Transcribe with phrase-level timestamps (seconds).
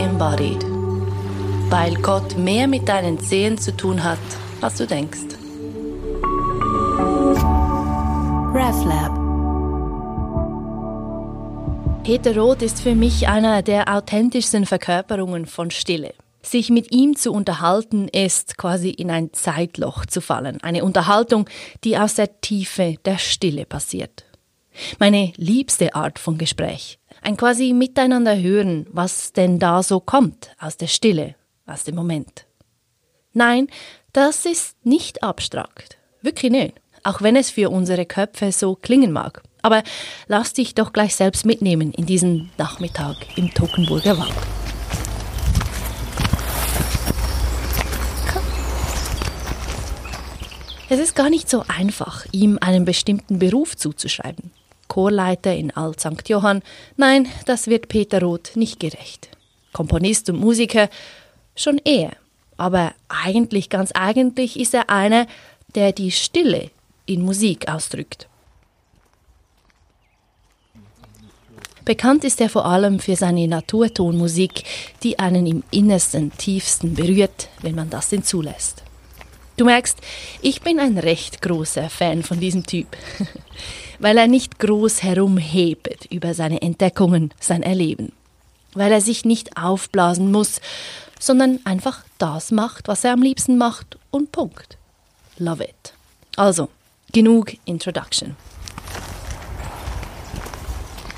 [0.00, 0.64] embodied.
[1.68, 4.18] Weil Gott mehr mit deinen Zehen zu tun hat,
[4.60, 5.36] als du denkst.
[8.52, 9.20] RefLab
[12.02, 16.14] Peter Roth ist für mich einer der authentischsten Verkörperungen von Stille.
[16.42, 20.58] Sich mit ihm zu unterhalten, ist quasi in ein Zeitloch zu fallen.
[20.62, 21.48] Eine Unterhaltung,
[21.84, 24.24] die aus der Tiefe der Stille passiert.
[24.98, 26.99] Meine liebste Art von Gespräch.
[27.22, 31.34] Ein quasi Miteinander hören, was denn da so kommt aus der Stille,
[31.66, 32.46] aus dem Moment.
[33.32, 33.68] Nein,
[34.12, 35.98] das ist nicht abstrakt.
[36.22, 36.74] Wirklich nicht.
[37.04, 39.42] Auch wenn es für unsere Köpfe so klingen mag.
[39.62, 39.82] Aber
[40.26, 44.32] lass dich doch gleich selbst mitnehmen in diesen Nachmittag im Tokenburger Wald.
[50.88, 54.50] Es ist gar nicht so einfach, ihm einen bestimmten Beruf zuzuschreiben.
[54.90, 56.28] Chorleiter in Alt St.
[56.28, 56.62] Johann,
[56.96, 59.30] nein, das wird Peter Roth nicht gerecht.
[59.72, 60.90] Komponist und Musiker,
[61.54, 62.12] schon eher.
[62.56, 65.26] Aber eigentlich, ganz eigentlich ist er einer,
[65.74, 66.70] der die Stille
[67.06, 68.28] in Musik ausdrückt.
[71.84, 74.64] Bekannt ist er vor allem für seine Naturtonmusik,
[75.02, 78.82] die einen im Innersten, tiefsten berührt, wenn man das denn zulässt.
[79.56, 79.98] Du merkst,
[80.42, 82.86] ich bin ein recht großer Fan von diesem Typ,
[84.00, 88.12] weil er nicht groß herumhebt über seine Entdeckungen, sein Erleben,
[88.74, 90.60] weil er sich nicht aufblasen muss,
[91.20, 94.78] sondern einfach das macht, was er am liebsten macht und Punkt.
[95.38, 95.92] Love it.
[96.36, 96.68] Also,
[97.12, 98.36] genug Introduction.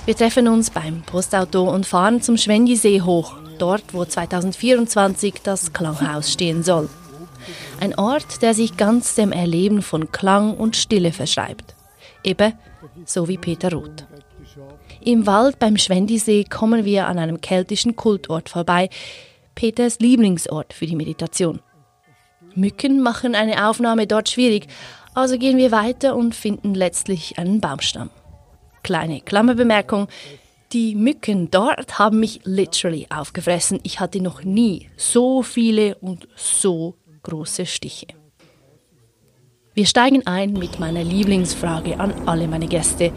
[0.05, 6.33] Wir treffen uns beim Postauto und fahren zum Schwendisee hoch, dort wo 2024 das Klanghaus
[6.33, 6.89] stehen soll.
[7.78, 11.77] Ein Ort, der sich ganz dem Erleben von Klang und Stille verschreibt.
[12.25, 12.53] Eben
[13.05, 14.06] so wie Peter Roth.
[15.05, 18.91] Im Wald beim Schwendisee kommen wir an einem keltischen Kultort vorbei,
[19.55, 21.61] Peters Lieblingsort für die Meditation.
[22.55, 24.67] Mücken machen eine Aufnahme dort schwierig,
[25.14, 28.11] also gehen wir weiter und finden letztlich einen Baumstamm.
[28.83, 30.08] Kleine Klammerbemerkung,
[30.73, 33.79] die Mücken dort haben mich literally aufgefressen.
[33.83, 38.07] Ich hatte noch nie so viele und so große Stiche.
[39.74, 43.10] Wir steigen ein mit meiner Lieblingsfrage an alle meine Gäste.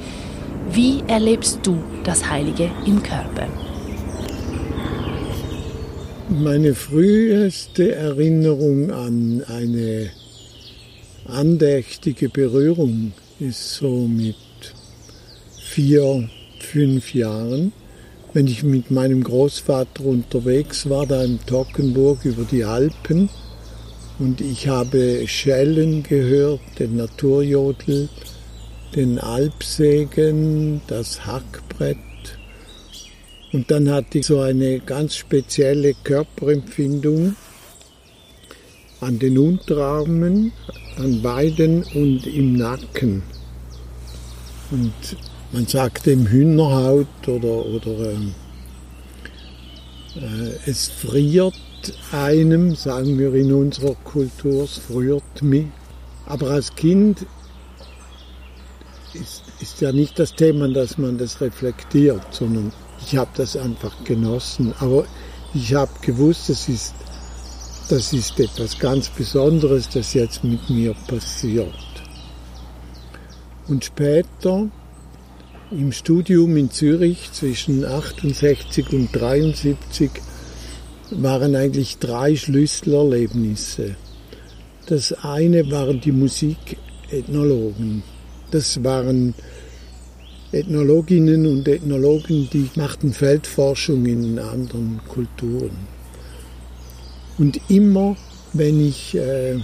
[0.71, 3.49] Wie erlebst du das Heilige im Körper?
[6.29, 10.11] Meine früheste Erinnerung an eine
[11.25, 13.11] andächtige Berührung
[13.41, 14.37] ist so mit
[15.59, 16.29] vier,
[16.59, 17.73] fünf Jahren,
[18.31, 23.29] wenn ich mit meinem Großvater unterwegs war, da in Tockenburg über die Alpen
[24.19, 28.07] und ich habe Schellen gehört, den Naturjodel,
[28.95, 31.97] den Alpsegen, das Hackbrett.
[33.51, 37.35] Und dann hatte ich so eine ganz spezielle Körperempfindung
[39.01, 40.53] an den Unterarmen,
[40.97, 43.21] an beiden und im Nacken.
[44.71, 44.93] Und
[45.51, 48.33] man sagt dem Hühnerhaut oder, oder ähm,
[50.15, 51.53] äh, es friert
[52.11, 55.67] einem, sagen wir in unserer Kultur, es friert mich.
[56.25, 57.25] Aber als Kind
[59.13, 62.71] ist, ist ja nicht das Thema, dass man das reflektiert, sondern
[63.05, 64.73] ich habe das einfach genossen.
[64.79, 65.05] Aber
[65.53, 66.93] ich habe gewusst, das ist,
[67.89, 71.73] das ist etwas ganz Besonderes, das jetzt mit mir passiert.
[73.67, 74.67] Und später
[75.71, 80.11] im Studium in Zürich zwischen 68 und 73
[81.11, 83.95] waren eigentlich drei Schlüsselerlebnisse.
[84.87, 88.03] Das eine waren die Musikethnologen.
[88.51, 89.33] Das waren
[90.51, 95.75] Ethnologinnen und Ethnologen, die machten Feldforschung in anderen Kulturen.
[97.37, 98.15] Und immer,
[98.53, 99.59] wenn ich äh,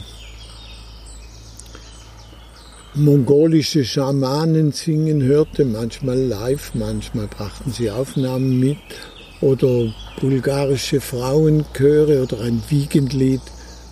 [2.93, 8.77] mongolische Schamanen singen hörte, manchmal live, manchmal brachten sie Aufnahmen mit,
[9.41, 13.41] oder bulgarische Frauenchöre oder ein Wiegendlied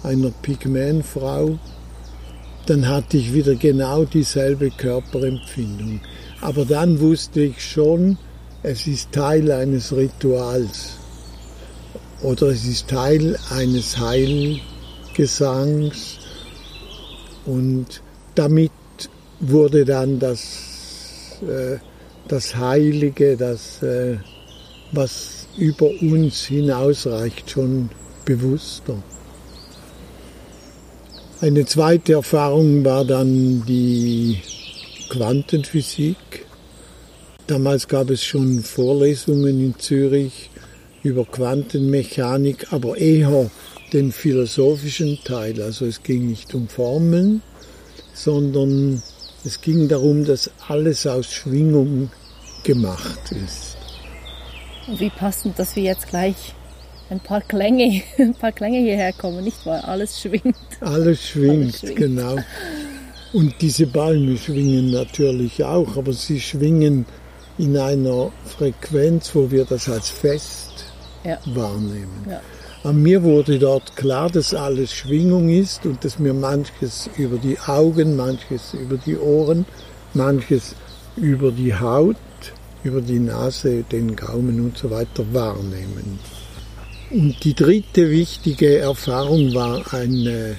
[0.03, 1.57] einer Pygmäenfrau,
[2.67, 6.01] dann hatte ich wieder genau dieselbe Körperempfindung.
[6.41, 8.19] Aber dann wusste ich schon,
[8.61, 10.99] es ist Teil eines Rituals
[12.21, 16.19] oder es ist Teil eines Heilgesangs
[17.45, 18.03] und
[18.35, 18.71] damit
[19.39, 21.77] wurde dann das, äh,
[22.27, 24.17] das Heilige, das, äh,
[24.91, 27.89] was über uns hinausreicht, schon
[28.25, 28.95] bewusster.
[31.41, 34.41] Eine zweite Erfahrung war dann die
[35.09, 36.17] Quantenphysik.
[37.47, 40.49] Damals gab es schon Vorlesungen in Zürich
[41.01, 43.49] über Quantenmechanik, aber eher
[43.93, 45.61] den philosophischen Teil.
[45.61, 47.41] Also es ging nicht um Formeln,
[48.13, 49.01] sondern
[49.45, 52.09] es ging darum, dass alles aus Schwingung
[52.63, 53.68] gemacht ist.
[54.97, 56.53] Wie passend, dass wir jetzt gleich
[57.09, 59.87] ein paar Klänge, ein paar Klänge hierher kommen, nicht wahr?
[59.87, 60.55] Alles schwingt.
[60.81, 61.95] Alles schwingt, Alles schwingt.
[61.95, 62.37] genau.
[63.33, 67.05] Und diese Bäume schwingen natürlich auch, aber sie schwingen
[67.59, 70.85] in einer Frequenz, wo wir das als fest
[71.23, 71.37] ja.
[71.45, 72.25] wahrnehmen.
[72.27, 72.41] Ja.
[72.83, 77.59] An mir wurde dort klar, dass alles Schwingung ist und dass mir manches über die
[77.59, 79.65] Augen, manches über die Ohren,
[80.13, 80.75] manches
[81.17, 82.15] über die Haut,
[82.83, 86.19] über die Nase, den Gaumen und so weiter wahrnehmen.
[87.11, 90.53] Und die dritte wichtige Erfahrung war ein äh,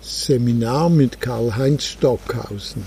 [0.00, 2.84] Seminar mit Karl-Heinz Stockhausen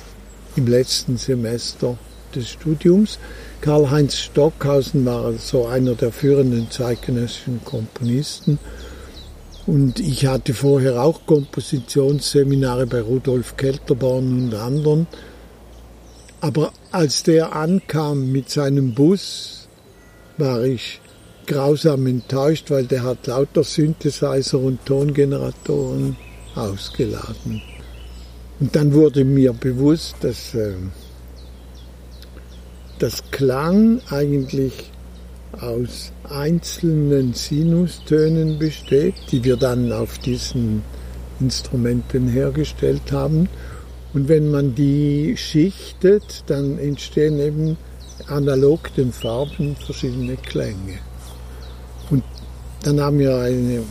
[0.55, 1.97] im letzten Semester
[2.33, 3.19] des Studiums.
[3.61, 8.59] Karl-Heinz Stockhausen war so einer der führenden zeitgenössischen Komponisten.
[9.65, 15.07] Und ich hatte vorher auch Kompositionsseminare bei Rudolf Kelterborn und anderen.
[16.41, 19.67] Aber als der ankam mit seinem Bus,
[20.37, 21.01] war ich
[21.45, 26.15] grausam enttäuscht, weil der hat lauter Synthesizer und Tongeneratoren
[26.55, 27.61] ausgeladen.
[28.59, 30.73] Und dann wurde mir bewusst, dass äh,
[32.99, 34.91] das Klang eigentlich
[35.59, 40.83] aus einzelnen Sinustönen besteht, die wir dann auf diesen
[41.39, 43.49] Instrumenten hergestellt haben.
[44.13, 47.77] Und wenn man die schichtet, dann entstehen eben
[48.27, 50.99] analog den Farben verschiedene Klänge.
[52.09, 52.23] Und
[52.83, 53.83] dann haben wir eine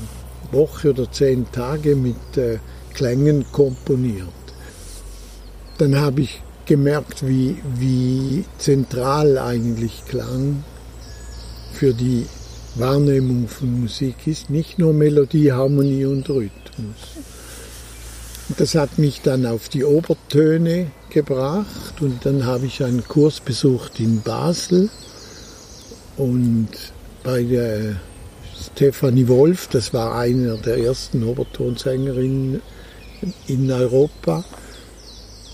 [0.50, 2.59] Woche oder zehn Tage mit äh,
[2.94, 4.29] Klängen komponiert.
[5.79, 10.64] Dann habe ich gemerkt, wie, wie zentral eigentlich Klang
[11.73, 12.26] für die
[12.75, 14.50] Wahrnehmung von Musik ist.
[14.50, 16.97] Nicht nur Melodie, Harmonie und Rhythmus.
[18.56, 24.00] Das hat mich dann auf die Obertöne gebracht und dann habe ich einen Kurs besucht
[24.00, 24.89] in Basel
[26.17, 26.69] und
[27.23, 27.97] bei der
[28.61, 32.62] Stefanie Wolf, das war eine der ersten Obertonsängerinnen
[33.47, 34.45] in Europa.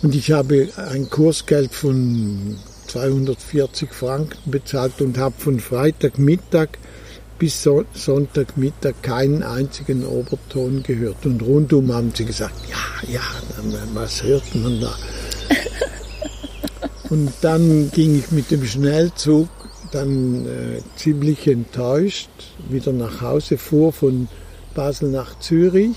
[0.02, 2.56] Und ich habe ein Kursgeld von
[2.86, 6.68] 240 Franken bezahlt und habe von Freitagmittag
[7.38, 11.26] bis Sonntagmittag keinen einzigen Oberton gehört.
[11.26, 13.22] Und rundum haben sie gesagt, ja, ja,
[13.94, 14.94] was hört man da?
[17.10, 19.48] Und dann ging ich mit dem Schnellzug
[19.92, 22.30] dann äh, ziemlich enttäuscht
[22.68, 24.28] wieder nach Hause, fuhr von
[24.74, 25.94] Basel nach Zürich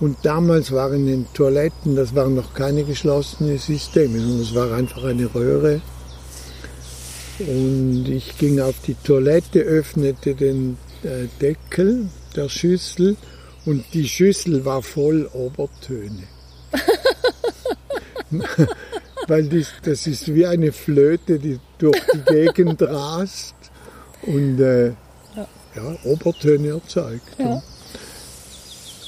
[0.00, 5.04] und damals waren in Toiletten, das waren noch keine geschlossenen Systeme, sondern es war einfach
[5.04, 5.80] eine Röhre.
[7.38, 13.16] Und ich ging auf die Toilette, öffnete den äh, Deckel der Schüssel
[13.66, 16.22] und die Schüssel war voll Obertöne.
[19.28, 23.54] Weil das, das ist wie eine Flöte, die durch die Gegend rast
[24.22, 24.94] und äh, ja.
[25.74, 25.96] ja.
[26.04, 27.38] Obertöne erzeugt.
[27.38, 27.62] Ja.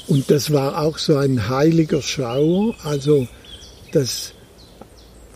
[0.07, 2.75] Und das war auch so ein heiliger Schauer.
[2.83, 3.27] Also
[3.91, 4.33] das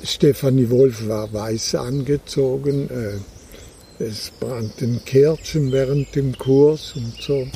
[0.03, 2.89] Stefanie Wolf war weiß angezogen.
[2.89, 7.48] Äh, es brannten Kerzen während dem Kurs und so.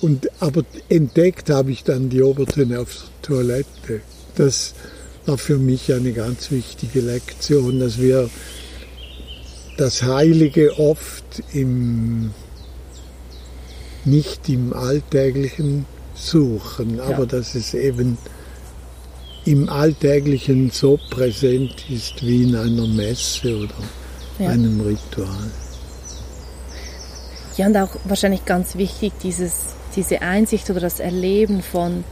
[0.00, 4.00] Und, aber entdeckt habe ich dann die Obertöne auf der Toilette.
[4.34, 4.74] Das
[5.26, 8.28] war für mich eine ganz wichtige Lektion, dass wir
[9.76, 12.32] das Heilige oft im,
[14.04, 17.04] nicht im Alltäglichen suchen, ja.
[17.04, 18.18] aber dass es eben
[19.44, 23.74] im Alltäglichen so präsent ist wie in einer Messe oder
[24.38, 24.50] ja.
[24.50, 25.50] einem Ritual.
[27.56, 32.04] Ja, und auch wahrscheinlich ganz wichtig, dieses, diese Einsicht oder das Erleben von,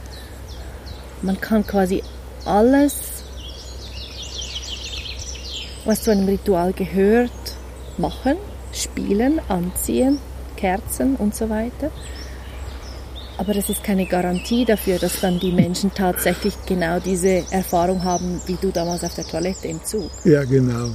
[1.21, 2.03] man kann quasi
[2.45, 2.95] alles,
[5.85, 7.31] was zu einem Ritual gehört,
[7.97, 8.35] machen,
[8.73, 10.19] spielen, anziehen,
[10.57, 11.91] Kerzen und so weiter.
[13.41, 18.39] Aber das ist keine Garantie dafür, dass dann die Menschen tatsächlich genau diese Erfahrung haben,
[18.45, 20.11] wie du damals auf der Toilette im Zug.
[20.25, 20.89] Ja, genau.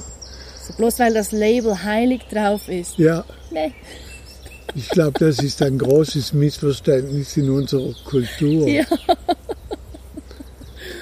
[0.65, 2.99] So bloß weil das Label heilig drauf ist.
[2.99, 3.25] Ja.
[3.51, 3.75] Nee.
[4.77, 8.69] Ich glaube, das ist ein großes Missverständnis in unserer Kultur.
[8.69, 8.85] Ja.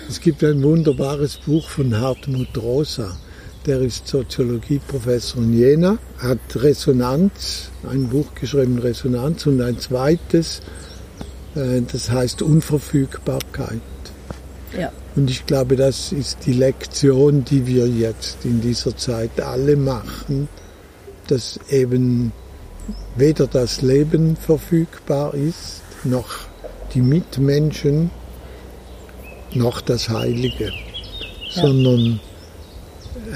[0.09, 3.19] Es gibt ein wunderbares Buch von Hartmut Rosa.
[3.67, 10.63] Der ist Soziologieprofessor in Jena, hat Resonanz, ein Buch geschrieben, Resonanz, und ein zweites,
[11.55, 13.81] das heißt Unverfügbarkeit.
[14.77, 14.93] Ja.
[15.15, 20.49] Und ich glaube, das ist die Lektion, die wir jetzt in dieser Zeit alle machen,
[21.29, 22.33] dass eben
[23.17, 26.29] weder das Leben verfügbar ist, noch
[26.93, 28.11] die Mitmenschen,
[29.53, 30.73] noch das Heilige,
[31.55, 31.63] ja.
[31.63, 32.21] sondern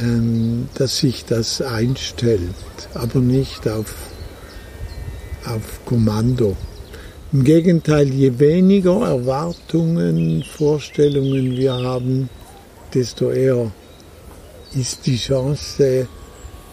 [0.00, 2.54] ähm, dass sich das einstellt,
[2.94, 3.94] aber nicht auf,
[5.44, 6.56] auf Kommando.
[7.30, 12.30] Im Gegenteil, je weniger Erwartungen, Vorstellungen wir haben,
[12.94, 13.70] desto eher
[14.74, 16.08] ist die Chance,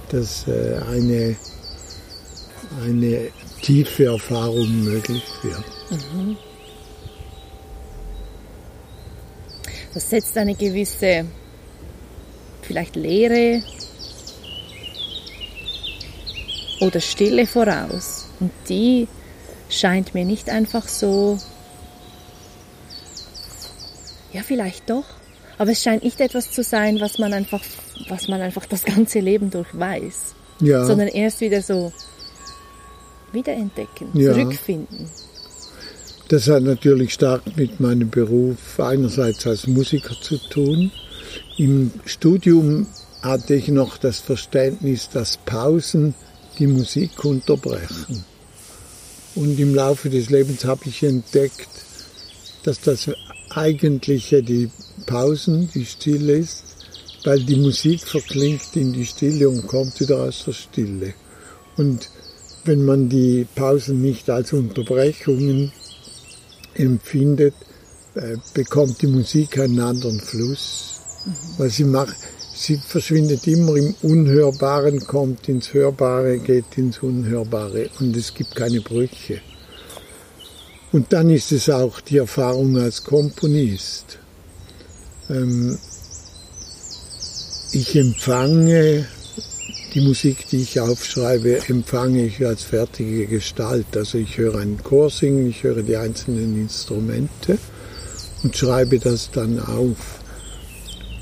[0.10, 1.36] dass äh, eine,
[2.86, 3.28] eine
[3.62, 5.64] tiefe Erfahrung möglich wird.
[5.92, 6.38] Mhm.
[9.94, 11.26] Das setzt eine gewisse,
[12.62, 13.62] vielleicht Leere
[16.80, 18.30] oder Stille voraus.
[18.40, 19.08] Und die
[19.70, 21.40] scheint mir nicht einfach so,
[24.34, 25.06] ja vielleicht doch,
[25.58, 27.62] aber es scheint nicht etwas zu sein, was man einfach,
[28.10, 30.86] was man einfach das ganze Leben durch weiß, ja.
[30.86, 31.92] sondern erst wieder so
[33.32, 34.34] wiederentdecken, ja.
[34.34, 35.10] zurückfinden.
[36.28, 40.92] Das hat natürlich stark mit meinem Beruf einerseits als Musiker zu tun.
[41.58, 42.88] Im Studium
[43.22, 46.16] hatte ich noch das Verständnis, dass Pausen
[46.58, 48.24] die Musik unterbrechen.
[49.36, 51.68] Und im Laufe des Lebens habe ich entdeckt,
[52.64, 53.10] dass das
[53.50, 54.70] eigentliche die
[55.06, 56.64] Pausen, die Stille ist,
[57.26, 61.14] weil die Musik verklingt in die Stille und kommt wieder aus der Stille.
[61.78, 62.10] Und
[62.64, 65.72] wenn man die Pausen nicht als Unterbrechungen
[66.74, 67.54] empfindet,
[68.16, 71.02] äh, bekommt die Musik einen anderen Fluss.
[71.58, 72.16] Weil sie macht,
[72.56, 78.82] sie verschwindet immer im Unhörbaren, kommt ins Hörbare, geht ins Unhörbare und es gibt keine
[78.82, 79.42] Brüche.
[80.92, 84.20] Und dann ist es auch die Erfahrung als Komponist.
[85.30, 85.78] Ähm,
[87.74, 89.06] ich empfange
[89.94, 93.98] die Musik, die ich aufschreibe, empfange ich als fertige Gestalt.
[93.98, 97.58] Also ich höre einen Chor singen, ich höre die einzelnen Instrumente
[98.44, 100.25] und schreibe das dann auf.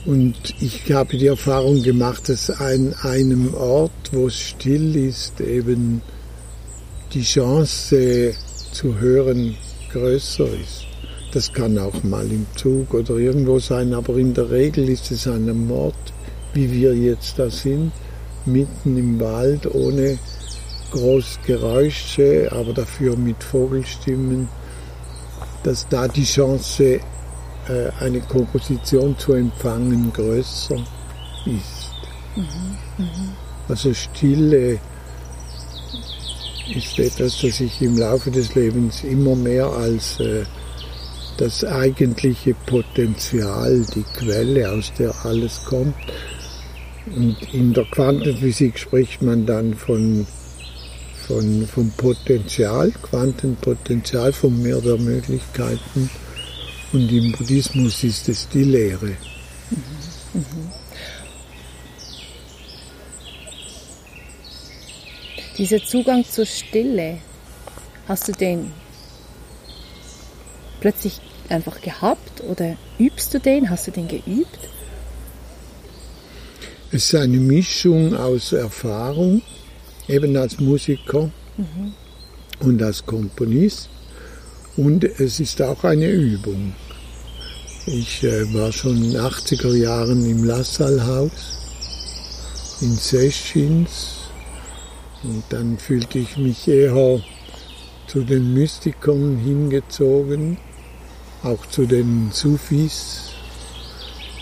[0.06, 6.02] Und ich habe die Erfahrung gemacht, dass an einem Ort, wo es still ist, eben
[7.14, 8.34] die Chance
[8.74, 9.56] zu hören
[9.92, 10.88] größer ist.
[11.32, 15.26] Das kann auch mal im Zug oder irgendwo sein, aber in der Regel ist es
[15.26, 16.14] an einem Ort,
[16.54, 17.94] wie wir jetzt da sind,
[18.46, 20.20] mitten im Wald ohne
[20.92, 24.50] groß Geräusche, aber dafür mit Vogelstimmen,
[25.64, 27.00] dass da die Chance,
[28.00, 30.78] eine Komposition zu empfangen, größer
[31.46, 31.90] ist.
[32.36, 33.06] Mhm, mh.
[33.68, 34.80] Also Stille
[36.76, 40.44] ist etwas, das ich im Laufe des Lebens immer mehr als äh,
[41.38, 45.96] das eigentliche Potenzial, die Quelle, aus der alles kommt,
[47.16, 50.26] und in der Quantenphysik spricht man dann von,
[51.28, 56.10] von, vom Potenzial, Quantenpotenzial, vom Meer der Möglichkeiten.
[56.94, 59.08] Und im Buddhismus ist es die Lehre.
[59.08, 59.18] Mhm.
[60.34, 60.72] Mhm.
[65.58, 67.18] Dieser Zugang zur Stille,
[68.08, 68.72] hast du den
[70.82, 71.20] plötzlich
[71.50, 73.72] einfach gehabt oder übst du den?
[73.72, 74.60] Hast du den geübt?
[76.92, 79.42] Es ist eine Mischung aus Erfahrung,
[80.08, 81.94] eben als Musiker mhm.
[82.60, 83.90] und als Komponist.
[84.76, 86.76] Und es ist auch eine Übung.
[87.86, 91.32] Ich äh, war schon in den 80er Jahren im Lassalhaus
[92.80, 94.30] in Seschins
[95.22, 97.20] und dann fühlte ich mich eher
[98.08, 100.58] zu den Mystikern hingezogen,
[101.44, 103.32] auch zu den Sufis.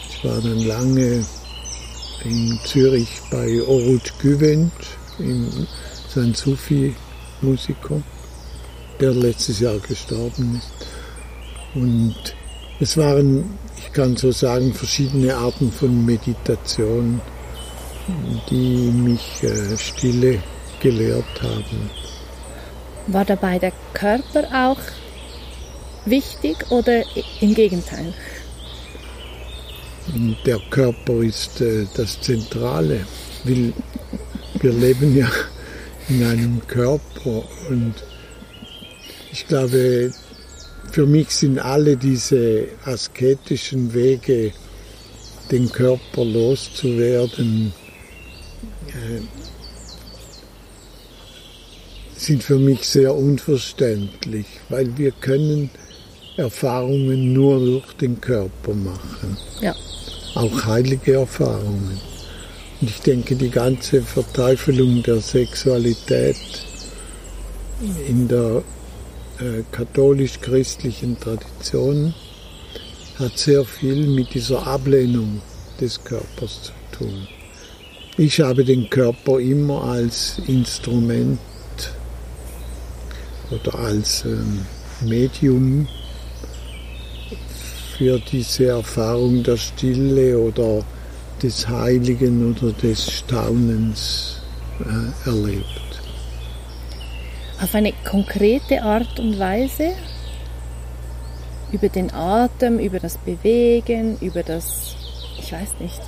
[0.07, 1.25] Ich war dann lange
[2.23, 4.71] in Zürich bei Orut Güvent,
[6.13, 8.03] sein Sufi-Musiker,
[8.99, 10.87] der letztes Jahr gestorben ist.
[11.73, 12.35] Und
[12.81, 13.45] es waren,
[13.77, 17.21] ich kann so sagen, verschiedene Arten von Meditation,
[18.49, 20.41] die mich äh, Stille
[20.79, 21.91] gelehrt haben.
[23.07, 24.79] War dabei der Körper auch
[26.05, 27.03] wichtig oder
[27.39, 28.13] im Gegenteil?
[30.45, 33.05] Der Körper ist äh, das Zentrale.
[33.43, 33.73] Wir,
[34.59, 35.29] wir leben ja
[36.09, 37.93] in einem Körper und
[39.31, 40.11] ich glaube,
[40.91, 44.51] für mich sind alle diese asketischen Wege,
[45.51, 47.73] den Körper loszuwerden,
[48.87, 49.21] äh,
[52.15, 55.69] sind für mich sehr unverständlich, weil wir können
[56.37, 59.37] Erfahrungen nur durch den Körper machen.
[59.61, 59.75] Ja
[60.35, 61.99] auch heilige Erfahrungen.
[62.79, 66.35] Und ich denke, die ganze Verteufelung der Sexualität
[68.07, 68.63] in der
[69.41, 72.13] äh, katholisch-christlichen Tradition
[73.17, 75.41] hat sehr viel mit dieser Ablehnung
[75.79, 77.27] des Körpers zu tun.
[78.17, 81.39] Ich habe den Körper immer als Instrument
[83.49, 84.65] oder als ähm,
[85.01, 85.87] Medium
[87.97, 90.83] für diese Erfahrung der Stille oder
[91.41, 94.41] des Heiligen oder des Staunens
[94.79, 95.90] äh, erlebt.
[97.61, 99.91] Auf eine konkrete Art und Weise?
[101.71, 104.95] Über den Atem, über das Bewegen, über das,
[105.37, 106.01] ich weiß nicht.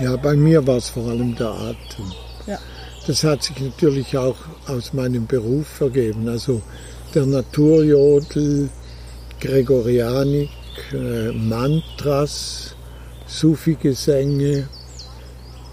[0.00, 2.12] Ja, bei mir war es vor allem der Atem.
[2.46, 2.58] Ja.
[3.06, 6.26] Das hat sich natürlich auch aus meinem Beruf ergeben.
[6.26, 6.62] Also
[7.14, 8.70] der Naturjodel,
[9.40, 10.50] Gregorianik,
[10.92, 12.74] äh, Mantras,
[13.26, 14.68] Sufi-Gesänge,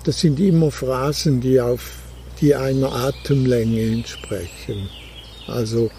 [0.03, 1.93] das sind immer Phrasen, die auf
[2.41, 4.89] die einer Atemlänge entsprechen.
[5.47, 5.91] Also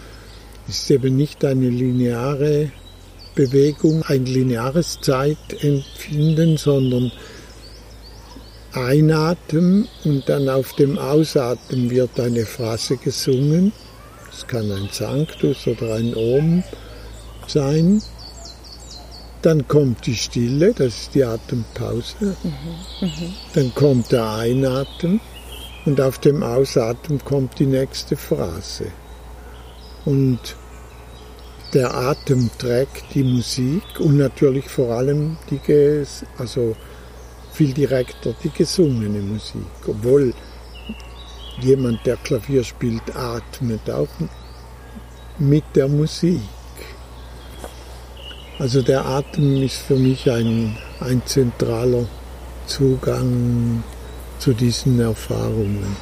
[0.68, 2.70] ist eben nicht eine lineare
[3.34, 7.12] Bewegung, ein lineares Zeitempfinden, sondern
[8.72, 13.72] Einatmen und dann auf dem Ausatmen wird eine Phrase gesungen.
[14.30, 16.62] Es kann ein Sanctus oder ein Om
[17.46, 18.02] sein.
[19.42, 22.36] Dann kommt die Stille, das ist die Atempause.
[22.42, 22.52] Mhm,
[23.00, 23.34] mhm.
[23.54, 25.20] Dann kommt der Einatmen
[25.84, 28.86] und auf dem Ausatmen kommt die nächste Phrase.
[30.06, 30.56] Und
[31.75, 35.60] der Atem trägt die Musik und natürlich vor allem die,
[36.38, 36.75] also
[37.52, 39.66] viel direkter die gesungene Musik.
[39.86, 40.32] Obwohl
[41.60, 44.08] jemand, der Klavier spielt, atmet auch
[45.38, 46.40] mit der Musik.
[48.58, 52.06] Also der Atem ist für mich ein, ein zentraler
[52.66, 53.82] Zugang
[54.38, 55.96] zu diesen Erfahrungen.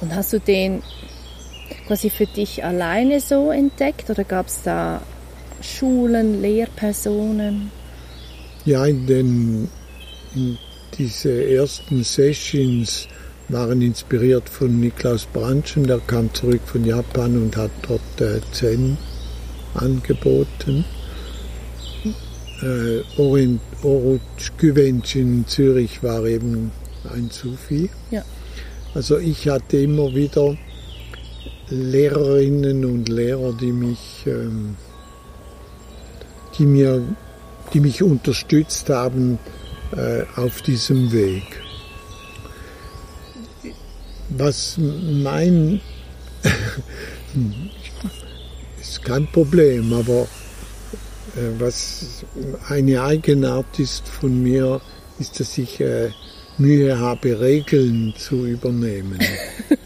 [0.00, 0.82] Und hast du den
[1.86, 5.02] quasi für dich alleine so entdeckt oder gab es da
[5.60, 7.70] Schulen, Lehrpersonen?
[8.64, 9.68] Ja, in den
[10.34, 10.58] in
[10.98, 13.08] diese ersten Sessions
[13.48, 18.96] waren inspiriert von Niklaus Branschen, der kam zurück von Japan und hat dort äh, Zen
[19.74, 20.84] angeboten.
[22.62, 24.52] Äh, Oruç
[25.14, 26.72] in Zürich war eben
[27.12, 27.90] ein Sufi.
[28.10, 28.22] Ja.
[28.94, 30.56] Also ich hatte immer wieder
[31.68, 34.76] Lehrerinnen und Lehrer, die mich, ähm,
[36.58, 37.02] die mir,
[37.72, 39.38] die mich unterstützt haben
[39.96, 41.44] äh, auf diesem Weg.
[44.30, 45.80] Was mein
[48.80, 50.22] ist kein Problem, aber
[51.36, 52.24] äh, was
[52.68, 54.80] eine Eigenart ist von mir,
[55.18, 56.10] ist, dass ich äh,
[56.58, 59.18] Mühe habe, Regeln zu übernehmen.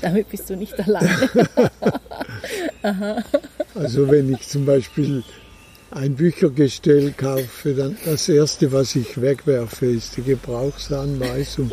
[0.00, 1.28] Damit bist du nicht alleine.
[3.74, 5.22] also wenn ich zum Beispiel
[5.90, 11.72] ein Büchergestell kaufe, dann das erste, was ich wegwerfe, ist die Gebrauchsanweisung.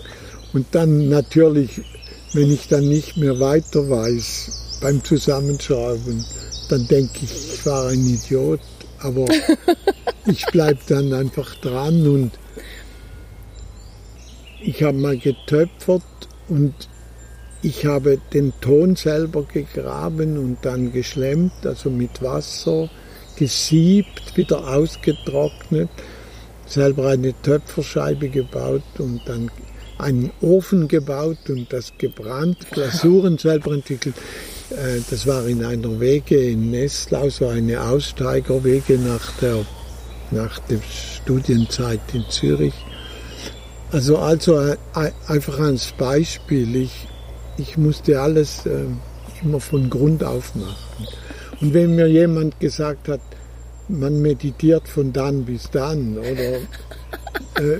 [0.53, 1.81] Und dann natürlich,
[2.33, 6.25] wenn ich dann nicht mehr weiter weiß beim Zusammenschrauben,
[6.69, 8.61] dann denke ich, ich war ein Idiot.
[8.99, 9.25] Aber
[10.25, 12.31] ich bleibe dann einfach dran und
[14.61, 16.03] ich habe mal getöpfert
[16.47, 16.73] und
[17.65, 22.91] ich habe den Ton selber gegraben und dann geschlemmt, also mit Wasser,
[23.35, 25.89] gesiebt, wieder ausgetrocknet,
[26.67, 29.49] selber eine Töpferscheibe gebaut und dann
[29.97, 34.15] einen Ofen gebaut und das gebrannt, Glasuren selber entwickelt.
[34.69, 39.65] Äh, das war in einer Wege in Nestlau, so eine Aussteigerwege nach der,
[40.29, 42.75] nach der Studienzeit in Zürich.
[43.91, 44.77] Also, also äh,
[45.27, 47.07] einfach als Beispiel, ich,
[47.57, 48.85] ich musste alles äh,
[49.43, 51.07] immer von Grund auf machen.
[51.61, 53.21] Und wenn mir jemand gesagt hat,
[53.87, 56.57] man meditiert von dann bis dann oder
[57.55, 57.77] äh,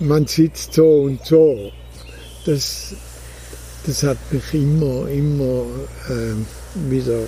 [0.00, 1.70] man sitzt so und so,
[2.46, 2.94] das,
[3.86, 5.64] das hat mich immer, immer
[6.08, 7.20] äh, wieder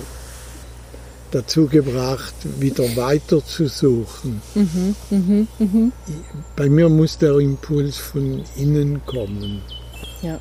[1.31, 4.41] dazu gebracht, wieder weiter zu suchen.
[4.53, 5.91] Mhm, mh, mh.
[6.55, 9.61] Bei mir muss der Impuls von innen kommen.
[10.21, 10.39] Ja.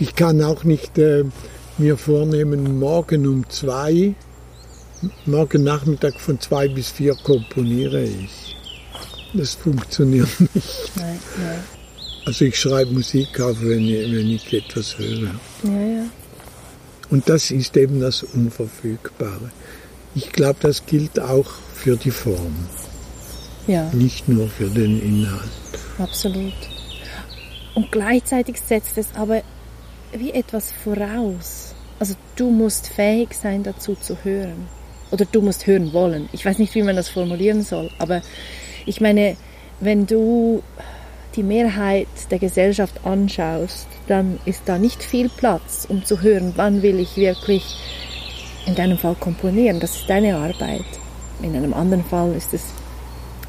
[0.00, 1.24] Ich kann auch nicht äh,
[1.78, 4.14] mir vornehmen, morgen um zwei,
[5.26, 8.56] morgen Nachmittag von zwei bis vier komponiere ich.
[9.34, 10.92] Das funktioniert nicht.
[10.96, 11.58] Nein, nein.
[12.24, 15.34] Also ich schreibe Musik auf, wenn ich, wenn ich etwas höre.
[15.64, 16.04] Ja, ja.
[17.10, 19.50] Und das ist eben das Unverfügbare.
[20.14, 22.54] Ich glaube, das gilt auch für die Form.
[23.66, 23.90] Ja.
[23.92, 25.50] Nicht nur für den Inhalt.
[25.98, 26.54] Absolut.
[27.74, 29.42] Und gleichzeitig setzt es aber
[30.12, 31.74] wie etwas voraus.
[31.98, 34.68] Also du musst fähig sein, dazu zu hören.
[35.10, 36.28] Oder du musst hören wollen.
[36.32, 38.22] Ich weiß nicht, wie man das formulieren soll, aber
[38.86, 39.36] ich meine,
[39.80, 40.62] wenn du
[41.36, 46.82] die Mehrheit der Gesellschaft anschaust, dann ist da nicht viel Platz, um zu hören, wann
[46.82, 47.76] will ich wirklich
[48.66, 49.80] in deinem Fall komponieren.
[49.80, 50.84] Das ist deine Arbeit.
[51.42, 52.62] In einem anderen Fall ist es,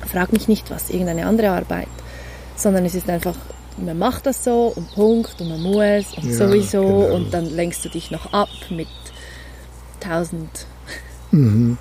[0.08, 1.88] frag mich nicht was, irgendeine andere Arbeit,
[2.56, 3.36] sondern es ist einfach,
[3.78, 7.16] man macht das so und Punkt und man muss und ja, sowieso genau.
[7.16, 8.88] und dann lenkst du dich noch ab mit
[10.00, 10.68] tausend.
[11.32, 11.78] Mhm.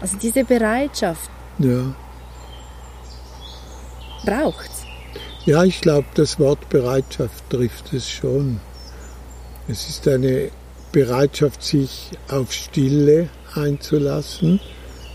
[0.00, 1.30] Also diese Bereitschaft.
[1.58, 1.94] Ja.
[4.24, 4.84] Braucht's.
[5.44, 8.60] Ja, ich glaube, das Wort Bereitschaft trifft es schon.
[9.68, 10.50] Es ist eine
[10.92, 14.60] Bereitschaft, sich auf Stille einzulassen,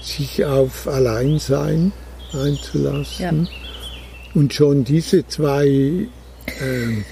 [0.02, 1.92] sich auf Alleinsein
[2.34, 3.48] einzulassen.
[3.48, 3.69] Ja.
[4.34, 7.04] Und schon diese zwei äh,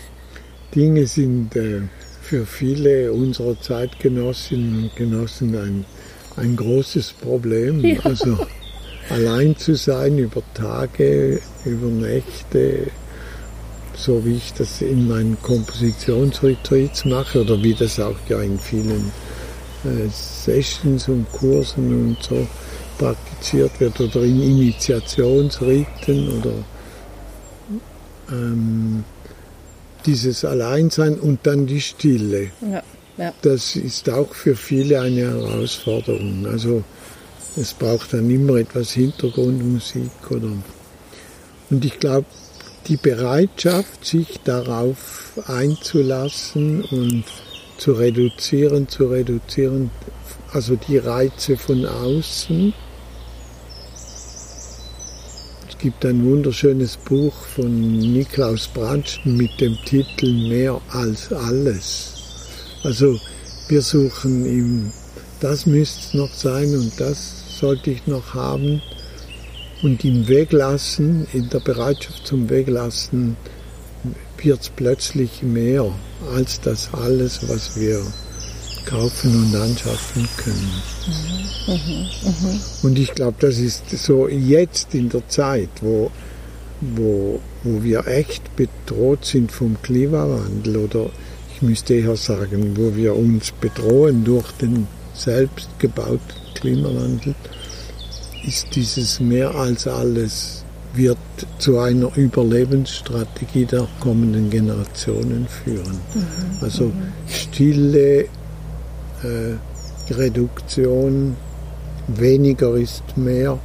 [0.75, 1.81] Dinge sind äh,
[2.21, 5.85] für viele unserer Zeitgenossinnen und Genossen ein,
[6.35, 7.83] ein großes Problem.
[7.83, 7.99] Ja.
[8.03, 8.37] Also
[9.09, 12.87] allein zu sein über Tage, über Nächte,
[13.95, 19.11] so wie ich das in meinen Kompositionsretreats mache oder wie das auch ja in vielen
[19.85, 22.47] äh, Sessions und Kursen und so
[22.97, 26.53] praktiziert wird oder in Initiationsriten oder
[28.31, 29.03] ähm,
[30.05, 32.51] dieses Alleinsein und dann die Stille.
[32.61, 32.83] Ja,
[33.17, 33.33] ja.
[33.41, 36.45] Das ist auch für viele eine Herausforderung.
[36.45, 36.83] Also
[37.55, 40.51] es braucht dann immer etwas Hintergrundmusik oder
[41.69, 42.27] und ich glaube,
[42.87, 47.25] die Bereitschaft, sich darauf einzulassen und
[47.77, 49.91] zu reduzieren, zu reduzieren,
[50.53, 52.73] also die Reize von außen.
[55.77, 62.13] Es gibt ein wunderschönes Buch von Niklaus Branschen mit dem Titel Mehr als alles.
[62.83, 63.19] Also
[63.67, 64.91] wir suchen ihm,
[65.39, 68.81] das müsste es noch sein und das sollte ich noch haben
[69.83, 73.37] und im Weglassen, in der Bereitschaft zum Weglassen,
[74.39, 75.93] wird es plötzlich mehr
[76.33, 78.01] als das alles, was wir
[78.87, 80.81] kaufen und anschaffen können.
[81.67, 81.73] Mhm,
[82.23, 82.59] mh, mh.
[82.83, 86.09] Und ich glaube, das ist so jetzt in der Zeit, wo,
[86.81, 91.09] wo, wo wir echt bedroht sind vom Klimawandel oder
[91.53, 96.19] ich müsste eher sagen, wo wir uns bedrohen durch den selbstgebauten
[96.55, 97.35] Klimawandel
[98.47, 101.17] ist dieses mehr als alles, wird
[101.59, 105.99] zu einer Überlebensstrategie der kommenden Generationen führen.
[106.13, 106.23] Mhm.
[106.61, 107.11] Also mhm.
[107.27, 108.25] stille
[109.23, 109.55] äh,
[110.13, 111.35] Reduktion,
[112.07, 113.57] weniger ist mehr,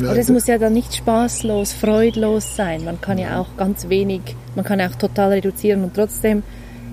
[0.02, 2.84] Ja, Aber es muss ja dann nicht spaßlos, freudlos sein.
[2.84, 4.22] Man kann ja auch ganz wenig,
[4.56, 6.44] man kann ja auch total reduzieren und trotzdem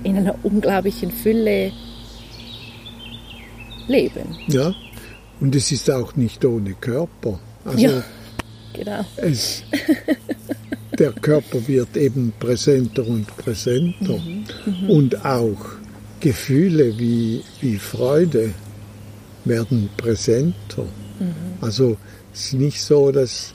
[0.03, 1.71] in einer unglaublichen Fülle
[3.87, 4.35] leben.
[4.47, 4.73] Ja,
[5.39, 7.39] und es ist auch nicht ohne Körper.
[7.63, 8.03] Also ja,
[8.73, 9.05] genau.
[9.17, 9.63] Es,
[10.99, 14.17] der Körper wird eben präsenter und präsenter.
[14.17, 14.89] Mhm, mhm.
[14.89, 15.65] und auch
[16.19, 18.53] Gefühle wie, wie Freude
[19.43, 20.83] werden präsenter.
[21.19, 21.33] Mhm.
[21.61, 21.97] Also
[22.33, 23.53] es ist nicht so, dass,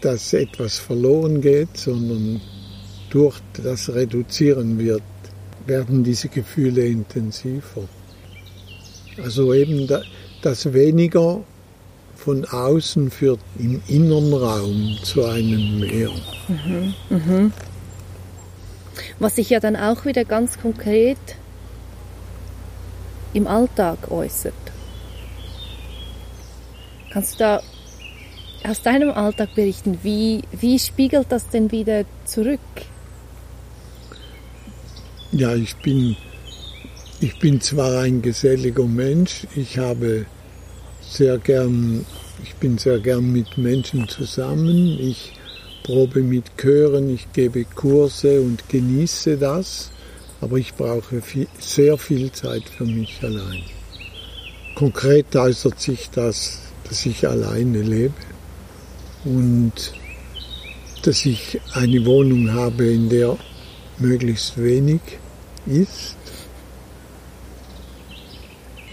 [0.00, 2.40] dass etwas verloren geht, sondern
[3.10, 5.02] durch das Reduzieren wird,
[5.66, 7.88] werden diese Gefühle intensiver.
[9.22, 9.88] Also eben
[10.42, 11.40] das weniger
[12.16, 16.10] von außen führt im inneren Raum zu einem Mehr.
[16.48, 17.52] Mhm, mhm.
[19.18, 21.18] Was sich ja dann auch wieder ganz konkret
[23.32, 24.54] im Alltag äußert.
[27.10, 27.62] Kannst du da
[28.68, 29.98] aus deinem Alltag berichten?
[30.02, 32.60] Wie, wie spiegelt das denn wieder zurück?
[35.32, 36.16] Ja, ich bin,
[37.20, 40.26] ich bin zwar ein geselliger Mensch, ich habe
[41.00, 42.04] sehr gern,
[42.42, 45.32] ich bin sehr gern mit Menschen zusammen, ich
[45.82, 49.90] probe mit Chören, ich gebe Kurse und genieße das
[50.40, 53.62] aber ich brauche viel, sehr viel Zeit für mich allein.
[54.74, 58.14] Konkret äußert sich das, dass ich alleine lebe
[59.24, 59.72] und
[61.02, 63.36] dass ich eine Wohnung habe, in der
[63.98, 65.00] möglichst wenig
[65.66, 66.15] ist.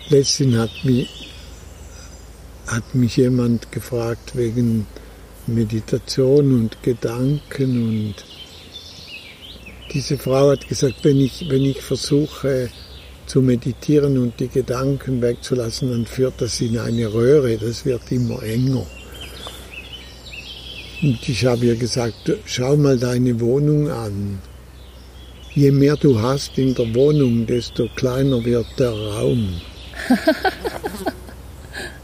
[0.10, 1.10] Letztens hat mich,
[2.68, 4.86] hat mich jemand gefragt wegen
[5.48, 8.16] Meditation und Gedanken und
[9.94, 12.70] diese Frau hat gesagt, wenn ich, wenn ich versuche
[13.28, 18.44] zu meditieren und die Gedanken wegzulassen, dann führt das in eine Röhre, das wird immer
[18.44, 18.86] enger.
[21.02, 24.40] Und ich habe ihr gesagt, schau mal deine Wohnung an.
[25.54, 29.62] Je mehr du hast in der Wohnung, desto kleiner wird der Raum.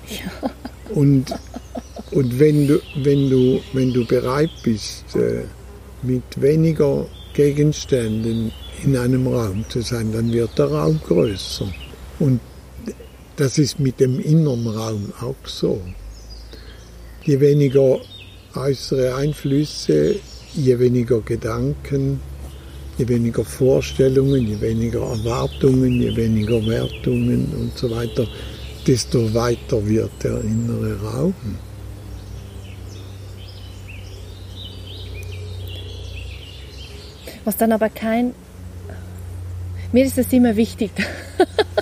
[0.08, 0.50] Ja.
[0.90, 1.32] Und,
[2.12, 5.44] und wenn, du, wenn, du, wenn du bereit bist, äh,
[6.02, 8.52] mit weniger Gegenständen
[8.84, 11.72] in einem Raum zu sein, dann wird der Raum größer.
[12.20, 12.40] Und
[13.36, 15.80] das ist mit dem inneren Raum auch so.
[17.24, 18.00] Je weniger
[18.56, 20.16] äußere Einflüsse,
[20.54, 22.20] je weniger Gedanken,
[23.00, 28.28] je weniger Vorstellungen, je weniger Erwartungen, je weniger Wertungen und so weiter,
[28.86, 31.34] desto weiter wird der innere Raum.
[37.46, 38.34] Was dann aber kein...
[39.94, 40.92] Mir ist es immer wichtig,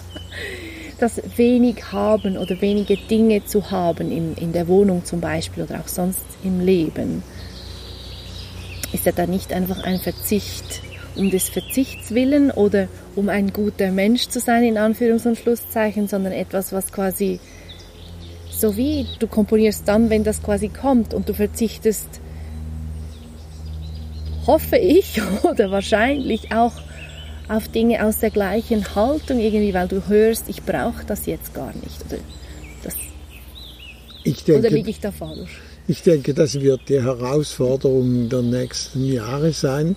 [0.99, 5.79] das wenig haben oder wenige Dinge zu haben in, in der Wohnung zum Beispiel oder
[5.79, 7.23] auch sonst im Leben.
[8.93, 10.86] Ist ja dann nicht einfach ein Verzicht
[11.17, 16.07] um des Verzichts willen oder um ein guter Mensch zu sein, in Anführungs- und Schlusszeichen,
[16.07, 17.39] sondern etwas, was quasi
[18.49, 22.07] so wie du komponierst dann, wenn das quasi kommt und du verzichtest
[24.47, 26.73] hoffe ich oder wahrscheinlich auch
[27.49, 31.73] auf Dinge aus der gleichen Haltung irgendwie, weil du hörst, ich brauche das jetzt gar
[31.75, 32.03] nicht.
[32.07, 32.19] Oder,
[32.83, 32.95] das,
[34.23, 35.61] ich denke, oder liege ich da falsch?
[35.87, 39.95] Ich denke, das wird die Herausforderung der nächsten Jahre sein,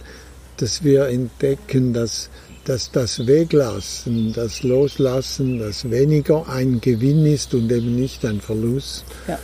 [0.60, 2.28] dass wir entdecken, dass,
[2.64, 9.04] dass das Weglassen, das Loslassen, das weniger ein Gewinn ist und eben nicht ein Verlust.
[9.26, 9.38] Ja.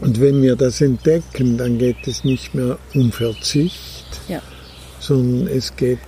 [0.00, 4.40] Und wenn wir das entdecken, dann geht es nicht mehr um Verzicht, ja.
[5.00, 5.98] sondern es geht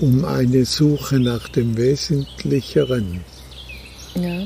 [0.00, 3.24] um eine Suche nach dem Wesentlicheren.
[4.14, 4.42] Ja.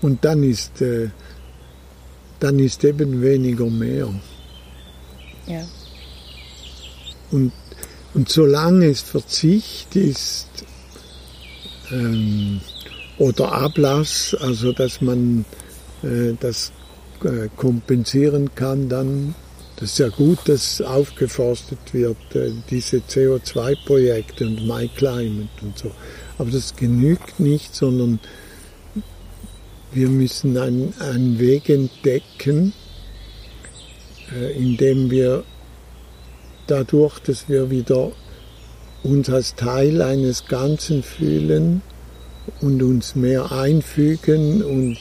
[0.00, 1.08] Und dann ist, äh,
[2.40, 4.08] dann ist eben weniger mehr.
[5.46, 5.64] Ja.
[7.30, 7.52] Und,
[8.14, 10.48] und solange es Verzicht ist
[11.90, 12.60] ähm,
[13.18, 15.44] oder Ablass, also dass man
[16.02, 16.72] äh, das
[17.24, 19.34] äh, kompensieren kann, dann
[19.76, 25.90] das ist ja gut, dass aufgeforstet wird, äh, diese CO2-Projekte und MyClimate und so.
[26.38, 28.20] Aber das genügt nicht, sondern
[29.92, 32.72] wir müssen einen, einen Weg entdecken,
[34.32, 35.44] äh, indem wir
[36.66, 38.12] dadurch, dass wir wieder
[39.02, 41.82] uns als Teil eines Ganzen fühlen
[42.60, 44.98] und uns mehr einfügen und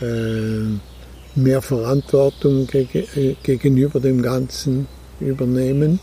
[0.00, 4.86] äh, mehr Verantwortung äh, gegenüber dem Ganzen
[5.20, 6.00] übernehmen,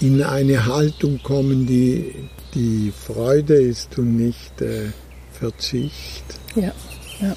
[0.00, 2.14] in eine Haltung kommen, die,
[2.54, 4.88] die Freude ist und nicht äh,
[5.32, 6.24] Verzicht.
[6.54, 6.72] Ja,
[7.20, 7.36] ja.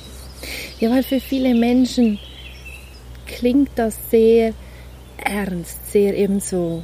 [0.79, 2.19] Ja, weil für viele Menschen
[3.25, 4.53] klingt das sehr
[5.25, 6.83] ernst, sehr eben so,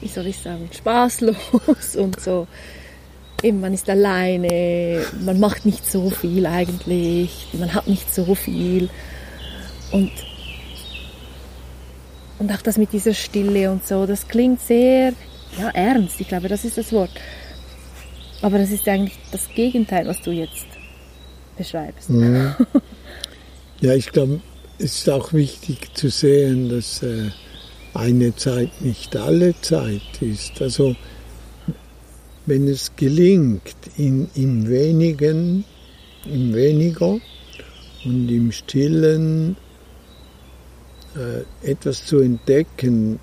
[0.00, 2.46] wie soll ich sagen, spaßlos und so
[3.42, 8.88] eben man ist alleine, man macht nicht so viel eigentlich, man hat nicht so viel
[9.92, 10.10] und
[12.38, 15.12] und auch das mit dieser Stille und so, das klingt sehr
[15.58, 17.10] ja, ernst, ich glaube, das ist das Wort.
[18.42, 20.66] Aber das ist eigentlich das Gegenteil, was du jetzt
[21.56, 22.10] beschreibst.
[22.10, 22.54] Mhm.
[23.80, 24.40] Ja, ich glaube,
[24.78, 27.30] es ist auch wichtig zu sehen, dass äh,
[27.94, 30.60] eine Zeit nicht alle Zeit ist.
[30.60, 30.94] Also
[32.44, 35.64] wenn es gelingt, in, im Wenigen,
[36.26, 37.18] im Weniger
[38.04, 39.56] und im Stillen
[41.16, 43.18] äh, etwas zu entdecken,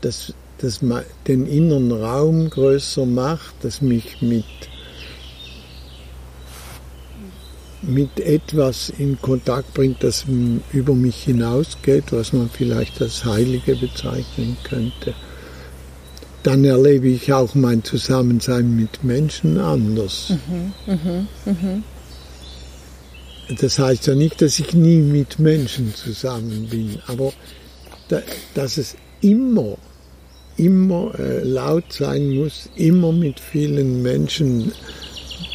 [0.00, 0.80] das, das
[1.26, 4.44] den inneren Raum größer macht, das mich mit,
[7.82, 10.24] mit etwas in Kontakt bringt, das
[10.72, 15.14] über mich hinausgeht, was man vielleicht als Heilige bezeichnen könnte
[16.42, 20.30] dann erlebe ich auch mein Zusammensein mit Menschen anders.
[20.30, 21.82] Mhm, mh, mh.
[23.60, 27.32] Das heißt ja nicht, dass ich nie mit Menschen zusammen bin, aber
[28.08, 28.22] da,
[28.54, 29.76] dass es immer,
[30.56, 34.72] immer äh, laut sein muss, immer mit vielen Menschen,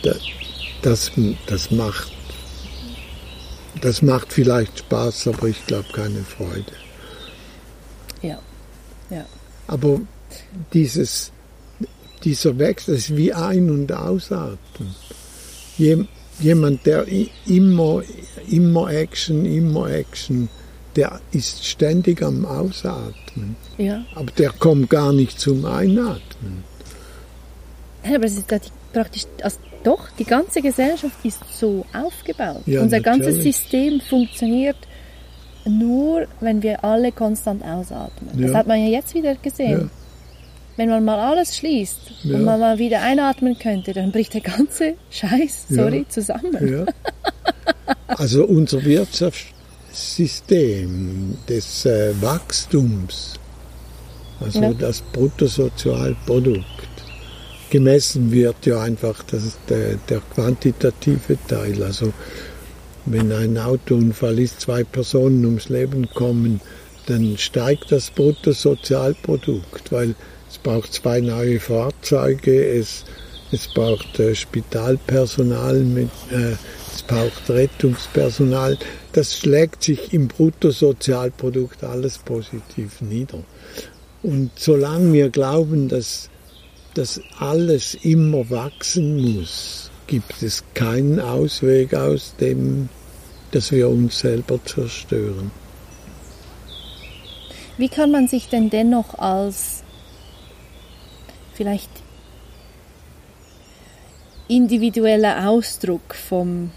[0.03, 0.13] da,
[0.81, 1.11] das,
[1.47, 2.11] das macht,
[3.81, 6.71] das macht vielleicht Spaß, aber ich glaube keine Freude.
[8.21, 8.39] Ja,
[9.09, 9.25] ja.
[9.67, 9.99] Aber
[10.73, 11.31] dieses,
[12.23, 14.95] dieser Wechsel ist wie Ein- und Ausatmen.
[15.77, 17.05] jemand, der
[17.45, 18.01] immer,
[18.49, 20.49] immer Action, immer Action,
[20.95, 23.55] der ist ständig am Ausatmen.
[23.77, 24.05] Ja.
[24.15, 26.63] Aber der kommt gar nicht zum Einatmen.
[28.03, 32.61] Ja, aber es ist da die, praktisch, also doch, die ganze Gesellschaft ist so aufgebaut.
[32.65, 33.55] Ja, Unser ganzes natürlich.
[33.57, 34.77] System funktioniert
[35.65, 38.29] nur, wenn wir alle konstant ausatmen.
[38.41, 38.57] Das Ja.
[38.57, 39.81] hat man ja jetzt wieder gesehen.
[39.81, 39.89] Ja.
[40.77, 44.95] Wenn man mal alles schließt und man mal wieder einatmen könnte, dann bricht der ganze
[45.09, 46.85] Scheiß, sorry, zusammen.
[48.07, 53.35] Also unser Wirtschaftssystem des äh, Wachstums,
[54.41, 56.65] also das Bruttosozialprodukt,
[57.75, 61.83] gemessen wird ja einfach das der, der quantitative Teil.
[61.83, 62.13] Also
[63.05, 66.61] wenn ein Autounfall ist, zwei Personen ums Leben kommen,
[67.07, 70.15] dann steigt das Bruttosozialprodukt, weil
[70.49, 73.03] es braucht zwei neue Fahrzeuge, es,
[73.51, 76.53] es braucht äh, Spitalpersonal, mit, äh,
[76.95, 78.77] es braucht Rettungspersonal.
[79.11, 83.43] Das schlägt sich im Bruttosozialprodukt alles positiv nieder.
[84.23, 86.29] Und solange wir glauben, dass
[86.95, 92.89] das alles immer wachsen muss, gibt es keinen Ausweg aus dem,
[93.51, 95.51] dass wir uns selber zerstören.
[97.77, 99.83] Wie kann man sich denn dennoch als
[101.53, 101.89] vielleicht
[104.47, 106.71] individueller Ausdruck vom,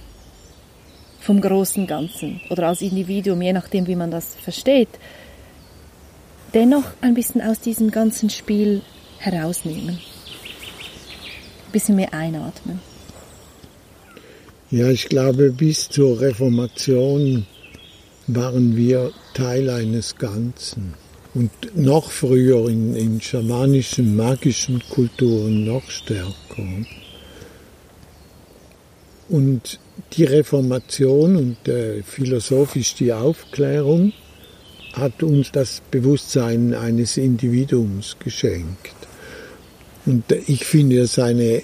[1.21, 4.89] vom großen Ganzen oder als Individuum, je nachdem, wie man das versteht,
[6.55, 8.83] dennoch ein bisschen aus diesem ganzen Spiel
[9.19, 9.99] herausnehmen?
[9.99, 12.81] Ein bisschen mehr einatmen.
[14.71, 17.47] Ja, ich glaube, bis zur Reformation
[18.27, 20.95] waren wir Teil eines Ganzen.
[21.35, 26.35] Und noch früher in, in schamanischen, magischen Kulturen noch stärker.
[29.29, 29.79] Und
[30.13, 34.13] die Reformation und äh, philosophisch die Aufklärung
[34.93, 38.98] hat uns das Bewusstsein eines Individuums geschenkt.
[40.09, 41.63] Und ich finde es eine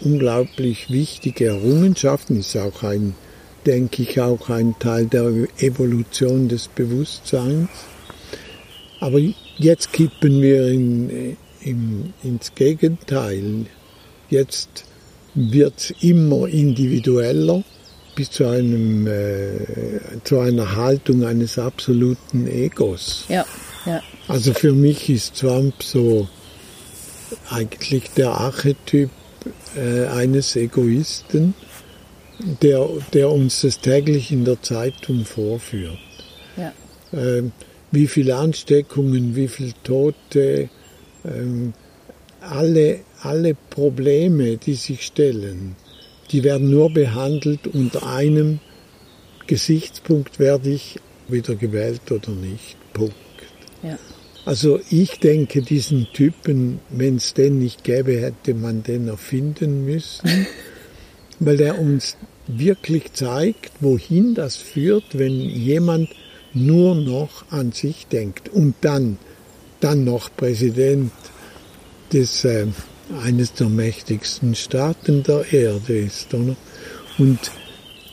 [0.00, 3.14] unglaublich wichtige Errungenschaft, ist auch ein,
[3.64, 7.68] denke ich, auch ein Teil der Evolution des Bewusstseins.
[8.98, 9.20] Aber
[9.56, 13.66] jetzt kippen wir in, in, ins Gegenteil.
[14.30, 14.84] Jetzt
[15.36, 17.62] wird es immer individueller
[18.16, 23.26] bis zu, einem, äh, zu einer Haltung eines absoluten Egos.
[23.28, 23.46] Ja,
[23.86, 24.02] ja.
[24.26, 26.28] Also für mich ist Trump so
[27.48, 29.10] eigentlich der Archetyp
[29.76, 31.54] äh, eines Egoisten,
[32.62, 35.98] der, der uns das täglich in der Zeitung vorführt.
[36.56, 36.72] ja.
[37.12, 37.52] Ähm,
[37.92, 40.70] wie viele Ansteckungen, wie viele Tote,
[41.24, 41.74] ähm,
[42.40, 45.74] alle, alle Probleme, die sich stellen,
[46.30, 48.60] die werden nur behandelt unter einem
[49.46, 52.76] Gesichtspunkt, werde ich wieder gewählt oder nicht.
[52.92, 53.14] Punkt.
[53.82, 53.98] ja.
[54.50, 60.48] Also ich denke, diesen Typen, wenn es den nicht gäbe, hätte man den erfinden müssen,
[61.38, 62.16] weil er uns
[62.48, 66.08] wirklich zeigt, wohin das führt, wenn jemand
[66.52, 69.18] nur noch an sich denkt und dann,
[69.78, 71.12] dann noch Präsident
[72.12, 72.66] des, äh,
[73.22, 76.34] eines der mächtigsten Staaten der Erde ist.
[76.34, 76.56] Oder?
[77.18, 77.38] Und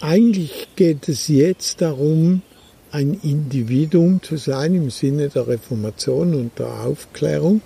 [0.02, 2.43] eigentlich geht es jetzt darum,
[2.91, 7.62] ein Individuum zu sein im Sinne der Reformation und der Aufklärung,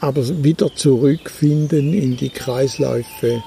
[0.00, 3.42] aber wieder zurückfinden in die Kreisläufe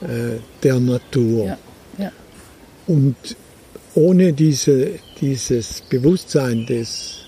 [0.00, 1.46] äh, der Natur.
[1.46, 1.58] Ja,
[1.98, 2.12] ja.
[2.86, 3.16] Und
[3.94, 7.24] ohne diese, dieses Bewusstsein des,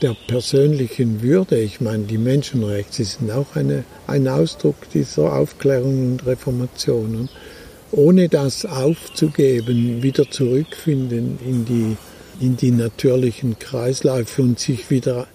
[0.00, 6.26] der persönlichen Würde, ich meine, die Menschenrechte sind auch eine, ein Ausdruck dieser Aufklärung und
[6.26, 7.14] Reformation.
[7.14, 7.30] Und
[7.92, 11.96] ohne das aufzugeben, wieder zurückfinden in die,
[12.40, 15.26] in die natürlichen Kreisläufe und sich wieder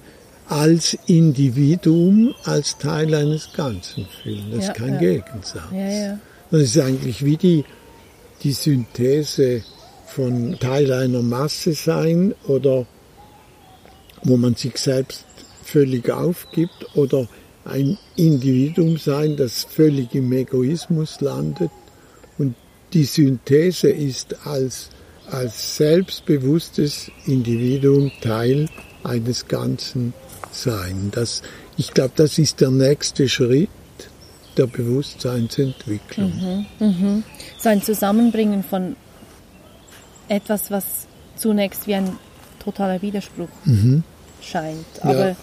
[0.48, 4.52] als Individuum, als Teil eines Ganzen fühlen.
[4.52, 5.00] Das Ja, ist kein ja.
[5.00, 5.72] Gegensatz.
[5.72, 6.20] Ja.
[6.51, 7.66] Das ist eigentlich wie die,
[8.43, 9.64] die Synthese
[10.06, 12.86] von Teil einer Masse sein oder
[14.24, 15.26] wo man sich selbst
[15.64, 17.28] völlig aufgibt oder
[17.66, 21.72] ein Individuum sein, das völlig im Egoismus landet.
[22.38, 22.56] Und
[22.93, 24.89] die Synthese ist als,
[25.32, 28.69] als selbstbewusstes Individuum Teil
[29.03, 30.13] eines Ganzen
[30.51, 31.09] sein.
[31.13, 31.41] Das,
[31.78, 33.69] ich glaube, das ist der nächste Schritt
[34.57, 36.65] der Bewusstseinsentwicklung.
[37.57, 38.95] So ein Zusammenbringen von
[40.30, 42.17] etwas, was zunächst wie ein
[42.63, 43.49] totaler Widerspruch
[44.41, 44.86] scheint.
[45.01, 45.36] Aber, Ja.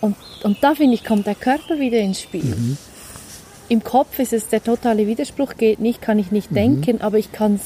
[0.00, 2.76] und, und da finde ich, kommt der Körper wieder ins Spiel.
[3.68, 7.30] Im Kopf ist es der totale Widerspruch, geht nicht, kann ich nicht denken, aber ich
[7.32, 7.62] kann es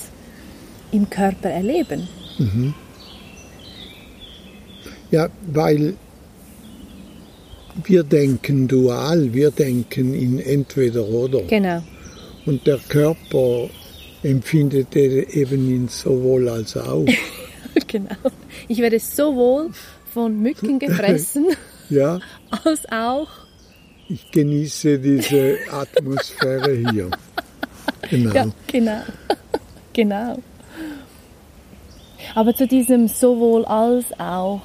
[0.95, 2.09] im Körper erleben.
[5.11, 5.95] Ja, weil
[7.85, 11.43] wir denken dual, wir denken in entweder oder.
[11.43, 11.83] Genau.
[12.47, 13.69] Und der Körper
[14.23, 17.07] empfindet eben in sowohl als auch.
[17.87, 18.17] genau.
[18.69, 19.71] Ich werde sowohl
[20.13, 21.47] von Mücken gefressen,
[21.91, 22.21] ja.
[22.51, 23.29] als auch.
[24.09, 27.11] Ich genieße diese Atmosphäre hier.
[28.11, 28.35] Genau.
[28.35, 29.03] Ja, genau.
[29.93, 30.39] genau.
[32.35, 34.61] Aber zu diesem sowohl als auch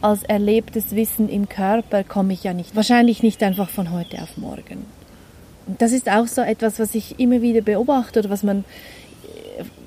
[0.00, 4.36] als erlebtes Wissen im Körper komme ich ja nicht, wahrscheinlich nicht einfach von heute auf
[4.36, 4.86] morgen.
[5.66, 8.64] Und das ist auch so etwas, was ich immer wieder beobachte oder was man,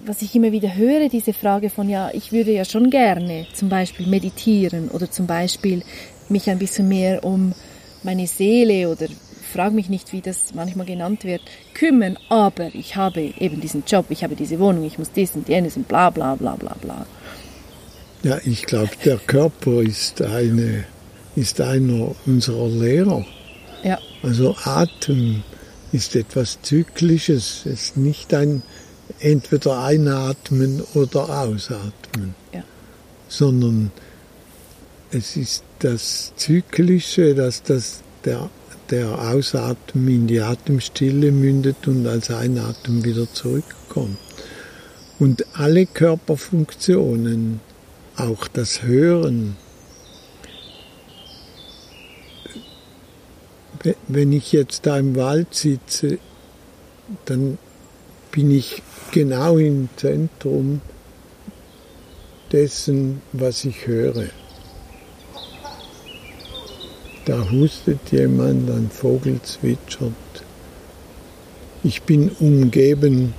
[0.05, 3.69] was ich immer wieder höre, diese Frage von, ja, ich würde ja schon gerne zum
[3.69, 5.81] Beispiel meditieren oder zum Beispiel
[6.29, 7.53] mich ein bisschen mehr um
[8.03, 9.07] meine Seele oder
[9.53, 11.41] frage mich nicht, wie das manchmal genannt wird,
[11.73, 15.47] kümmern, aber ich habe eben diesen Job, ich habe diese Wohnung, ich muss dies und
[15.47, 17.05] jenes und bla bla bla bla bla.
[18.23, 20.85] Ja, ich glaube, der Körper ist, eine,
[21.35, 23.25] ist einer unserer Lehrer.
[23.83, 23.99] Ja.
[24.23, 25.43] Also Atem
[25.91, 28.63] ist etwas Zyklisches, es ist nicht ein
[29.19, 32.63] entweder einatmen oder ausatmen, ja.
[33.27, 33.91] sondern
[35.11, 38.49] es ist das Zyklische, dass das der,
[38.89, 44.17] der Ausatmen in die Atemstille mündet und als Einatmen wieder zurückkommt.
[45.19, 47.59] Und alle Körperfunktionen
[48.15, 49.55] auch das Hören.
[54.07, 56.19] Wenn ich jetzt da im Wald sitze,
[57.25, 57.57] dann
[58.31, 58.81] bin ich
[59.11, 60.81] genau im Zentrum
[62.51, 64.29] dessen, was ich höre.
[67.25, 70.11] Da hustet jemand, ein Vogel zwitschert.
[71.83, 73.33] Ich bin umgeben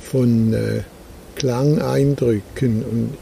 [0.00, 0.82] von äh,
[1.36, 3.14] Klangeindrücken und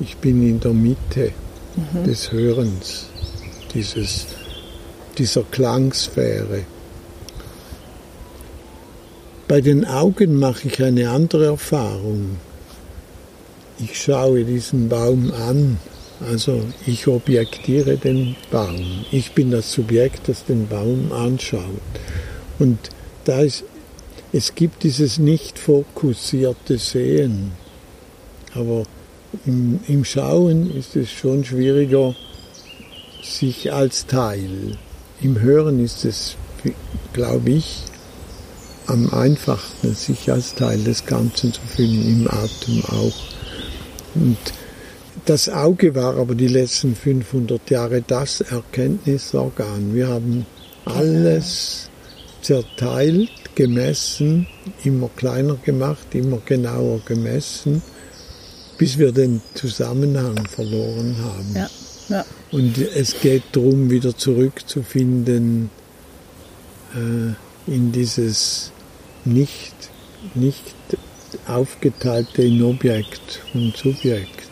[0.00, 1.32] ich bin in der Mitte
[1.76, 2.04] mhm.
[2.04, 3.06] des Hörens,
[3.74, 4.26] dieses,
[5.18, 6.64] dieser Klangsphäre.
[9.46, 12.38] Bei den Augen mache ich eine andere Erfahrung.
[13.78, 15.78] Ich schaue diesen Baum an,
[16.20, 19.04] also ich objektiere den Baum.
[19.10, 21.80] Ich bin das Subjekt, das den Baum anschaut.
[22.58, 22.78] Und
[23.24, 23.64] da ist,
[24.32, 27.52] es gibt dieses nicht fokussierte Sehen,
[28.54, 28.84] aber
[29.46, 32.14] im, Im Schauen ist es schon schwieriger,
[33.22, 34.78] sich als Teil.
[35.20, 36.36] Im Hören ist es,
[37.12, 37.82] glaube ich,
[38.86, 43.16] am einfachsten, sich als Teil des Ganzen zu fühlen, im Atem auch.
[44.14, 44.38] Und
[45.28, 49.94] das Auge war aber die letzten 500 Jahre das Erkenntnisorgan.
[49.94, 50.46] Wir haben
[50.84, 51.90] alles
[52.42, 54.46] zerteilt, gemessen,
[54.84, 57.82] immer kleiner gemacht, immer genauer gemessen
[58.78, 61.54] bis wir den Zusammenhang verloren haben.
[61.54, 61.70] Ja,
[62.08, 62.24] ja.
[62.52, 65.68] Und es geht darum, wieder zurückzufinden
[66.94, 68.70] äh, in dieses
[69.24, 69.74] nicht,
[70.34, 70.62] nicht
[71.46, 74.47] aufgeteilte in Objekt und Subjekt.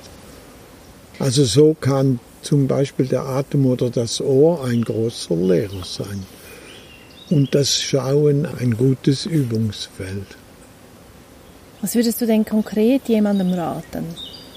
[1.19, 6.25] Also so kann zum Beispiel der Atem oder das Ohr ein großer Lehrer sein.
[7.31, 10.37] Und das Schauen ein gutes Übungsfeld.
[11.81, 14.05] Was würdest du denn konkret jemandem raten,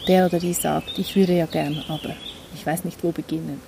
[0.07, 2.15] der oder die sagt, ich würde ja gern, aber
[2.53, 3.59] ich weiß nicht, wo beginnen?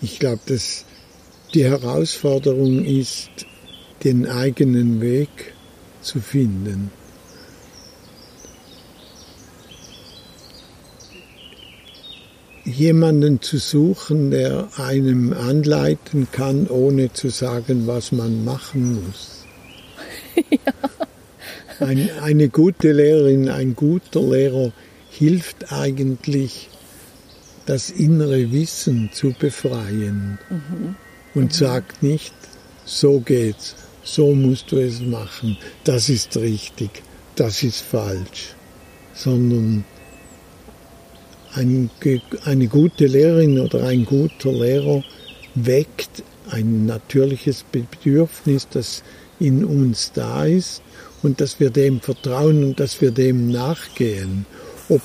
[0.00, 0.84] Ich glaube, dass
[1.54, 3.30] die Herausforderung ist,
[4.04, 5.54] den eigenen Weg
[6.02, 6.90] zu finden.
[12.66, 19.44] Jemanden zu suchen, der einem anleiten kann, ohne zu sagen, was man machen muss.
[21.78, 24.72] Ein, eine gute Lehrerin, ein guter Lehrer
[25.10, 26.70] hilft eigentlich,
[27.66, 30.96] das innere Wissen zu befreien mhm.
[31.34, 31.50] und mhm.
[31.50, 32.34] sagt nicht,
[32.86, 37.02] so geht's, so musst du es machen, das ist richtig,
[37.34, 38.54] das ist falsch,
[39.14, 39.84] sondern
[41.56, 41.90] ein,
[42.44, 45.02] eine gute Lehrerin oder ein guter Lehrer
[45.54, 49.02] weckt ein natürliches Bedürfnis, das
[49.40, 50.82] in uns da ist
[51.22, 54.46] und dass wir dem vertrauen und dass wir dem nachgehen.
[54.88, 55.00] Ob,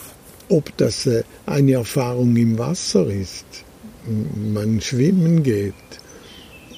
[0.49, 3.45] ob das äh, eine Erfahrung im Wasser ist,
[4.53, 5.73] man schwimmen geht,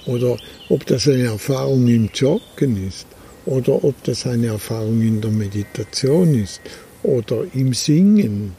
[0.05, 0.37] oder
[0.69, 3.07] ob das eine Erfahrung im Joggen ist,
[3.45, 6.61] oder ob das eine Erfahrung in der Meditation ist,
[7.03, 8.53] oder im Singen,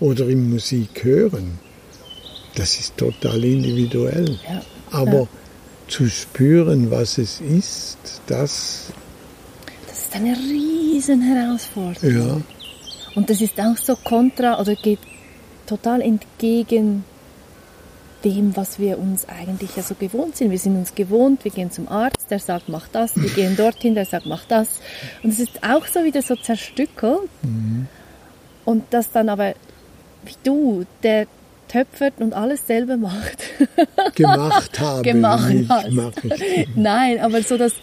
[0.00, 1.58] oder im Musik hören.
[2.54, 4.38] Das ist total individuell.
[4.48, 4.62] Ja.
[4.90, 5.28] Aber ja
[5.88, 8.92] zu spüren, was es ist, das.
[9.88, 12.16] Das ist eine riesen Herausforderung.
[12.16, 12.40] Ja.
[13.14, 15.00] Und das ist auch so kontra oder geht
[15.66, 17.04] total entgegen
[18.24, 20.50] dem, was wir uns eigentlich ja so gewohnt sind.
[20.50, 23.94] Wir sind uns gewohnt, wir gehen zum Arzt, der sagt, mach das, wir gehen dorthin,
[23.94, 24.68] der sagt, mach das.
[25.22, 27.28] Und es ist auch so wieder so zerstückelt.
[27.42, 27.86] Mhm.
[28.64, 29.54] Und das dann aber,
[30.24, 31.26] wie du, der
[31.68, 33.42] töpfert und alles selber macht.
[34.14, 35.02] Gemacht habe.
[35.02, 35.90] Gemacht hast.
[36.74, 37.74] Nein, aber so dass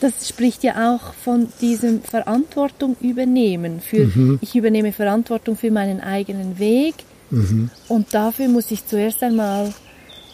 [0.00, 3.80] das spricht ja auch von diesem Verantwortung übernehmen.
[3.80, 4.38] Für, mhm.
[4.42, 6.94] Ich übernehme Verantwortung für meinen eigenen Weg
[7.30, 7.70] mhm.
[7.88, 9.72] und dafür muss ich zuerst einmal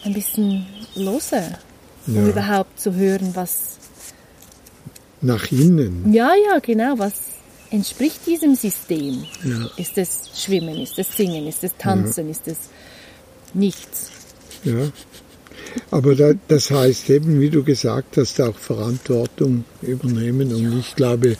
[0.03, 1.55] ein bisschen losen,
[2.07, 2.27] um ja.
[2.27, 3.77] überhaupt zu hören, was
[5.21, 6.11] nach innen.
[6.13, 7.13] Ja, ja, genau, was
[7.73, 9.25] entspricht diesem System.
[9.43, 9.69] Ja.
[9.77, 12.31] Ist es Schwimmen, ist es Singen, ist es Tanzen, ja.
[12.31, 12.57] ist es
[13.53, 14.11] nichts.
[14.63, 14.91] Ja.
[15.89, 20.53] Aber da, das heißt eben, wie du gesagt hast, auch Verantwortung übernehmen.
[20.53, 21.35] Und ich glaube,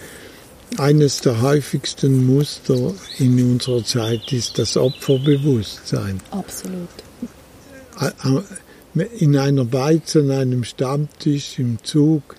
[0.77, 6.19] eines der häufigsten Muster in unserer Zeit ist das Opferbewusstsein.
[6.31, 6.89] Absolut.
[9.17, 12.37] In einer Beiz, an einem Stammtisch, im Zug,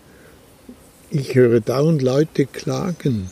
[1.11, 3.31] ich höre dauernd Leute klagen.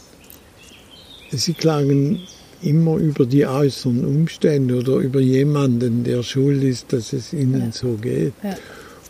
[1.33, 2.21] Sie klagen
[2.63, 7.73] immer über die äußeren Umstände oder über jemanden, der schuld ist, dass es ihnen ja.
[7.73, 8.35] so geht.
[8.43, 8.57] Ja.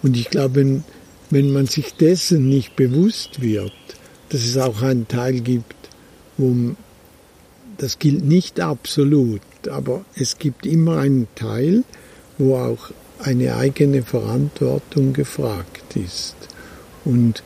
[0.03, 0.83] Und ich glaube,
[1.31, 3.73] wenn man sich dessen nicht bewusst wird,
[4.31, 5.75] dass es auch einen Teil gibt,
[6.39, 6.75] wo
[7.79, 11.85] das gilt nicht absolut, aber es gibt immer einen Teil,
[12.39, 16.37] wo auch eine eigene Verantwortung gefragt ist.
[17.05, 17.43] Und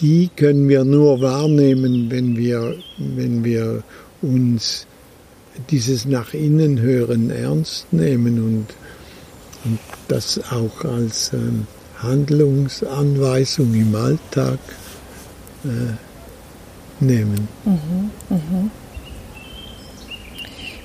[0.00, 3.82] die können wir nur wahrnehmen, wenn wir, wenn wir
[4.22, 4.86] uns
[5.70, 8.66] dieses nach innen hören ernst nehmen und,
[9.64, 9.78] und
[10.08, 11.66] das auch als ähm,
[11.98, 14.58] Handlungsanweisung im Alltag
[15.64, 17.48] äh, nehmen.
[17.64, 18.70] Mhm, mhm.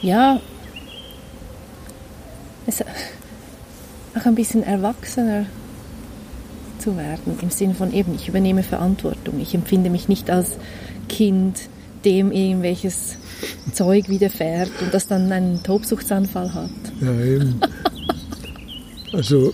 [0.02, 0.40] Ja,
[2.68, 5.46] es, auch ein bisschen erwachsener
[6.80, 9.40] zu werden, im Sinne von eben, ich übernehme Verantwortung.
[9.40, 10.52] Ich empfinde mich nicht als
[11.08, 11.58] Kind,
[12.06, 13.18] dem irgendwelches
[13.74, 16.70] Zeug widerfährt und das dann einen Tobsuchtsanfall hat.
[17.02, 17.60] Ja, eben.
[19.12, 19.54] Also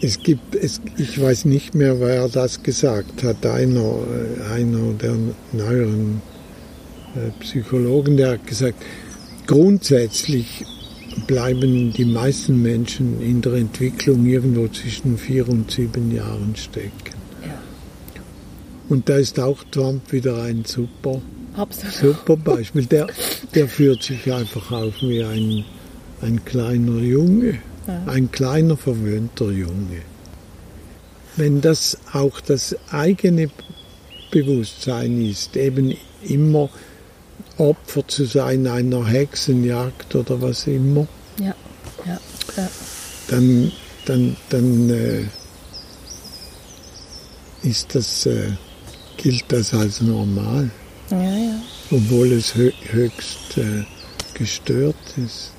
[0.00, 5.14] es gibt, es, ich weiß nicht mehr, wer das gesagt hat, einer, äh, einer der
[5.52, 6.22] neueren
[7.14, 8.82] äh, Psychologen, der hat gesagt,
[9.46, 10.64] grundsätzlich
[11.26, 17.14] bleiben die meisten Menschen in der Entwicklung irgendwo zwischen vier und sieben Jahren stecken.
[17.44, 17.60] Ja.
[18.88, 21.20] Und da ist auch Trump wieder ein super
[21.58, 22.16] Absolut.
[22.16, 22.86] Super Beispiel.
[22.86, 23.08] Der,
[23.54, 25.64] der führt sich einfach auf wie ein,
[26.22, 28.02] ein kleiner Junge, ja.
[28.06, 30.02] ein kleiner verwöhnter Junge.
[31.36, 33.50] Wenn das auch das eigene
[34.30, 36.70] Bewusstsein ist, eben immer
[37.58, 41.06] Opfer zu sein einer Hexenjagd oder was immer,
[41.38, 41.54] ja.
[42.06, 42.20] Ja.
[42.56, 42.68] Ja.
[43.28, 43.72] dann,
[44.06, 45.24] dann, dann äh,
[47.62, 48.52] ist das, äh,
[49.16, 50.70] gilt das als normal.
[51.10, 51.60] Ja, ja.
[51.90, 53.84] Obwohl es höchst äh,
[54.34, 55.52] gestört ist.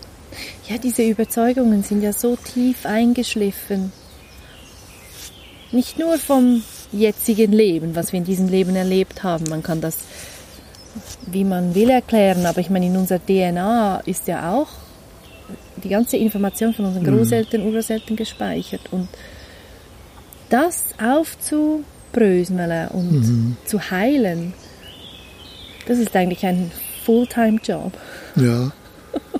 [0.68, 3.92] Ja, diese Überzeugungen sind ja so tief eingeschliffen.
[5.72, 9.46] Nicht nur vom jetzigen Leben, was wir in diesem Leben erlebt haben.
[9.50, 9.98] Man kann das,
[11.26, 14.68] wie man will, erklären, aber ich meine, in unserer DNA ist ja auch
[15.84, 17.18] die ganze Information von unseren mhm.
[17.18, 17.62] Großeltern.
[17.64, 18.82] Urgroßeltern gespeichert.
[18.92, 19.08] Und
[20.50, 23.58] das aufzubröseln und mhm.
[23.66, 24.54] zu heilen,
[25.88, 26.72] das ist eigentlich ein
[27.06, 27.94] Fulltime-Job.
[28.36, 28.72] Ja.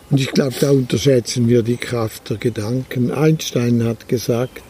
[0.10, 3.12] Und ich glaube, da unterschätzen wir die Kraft der Gedanken.
[3.12, 4.62] Einstein hat gesagt,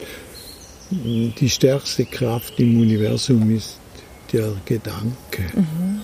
[0.92, 3.78] die stärkste Kraft im Universum ist
[4.34, 5.44] der Gedanke.
[5.56, 6.02] Mhm.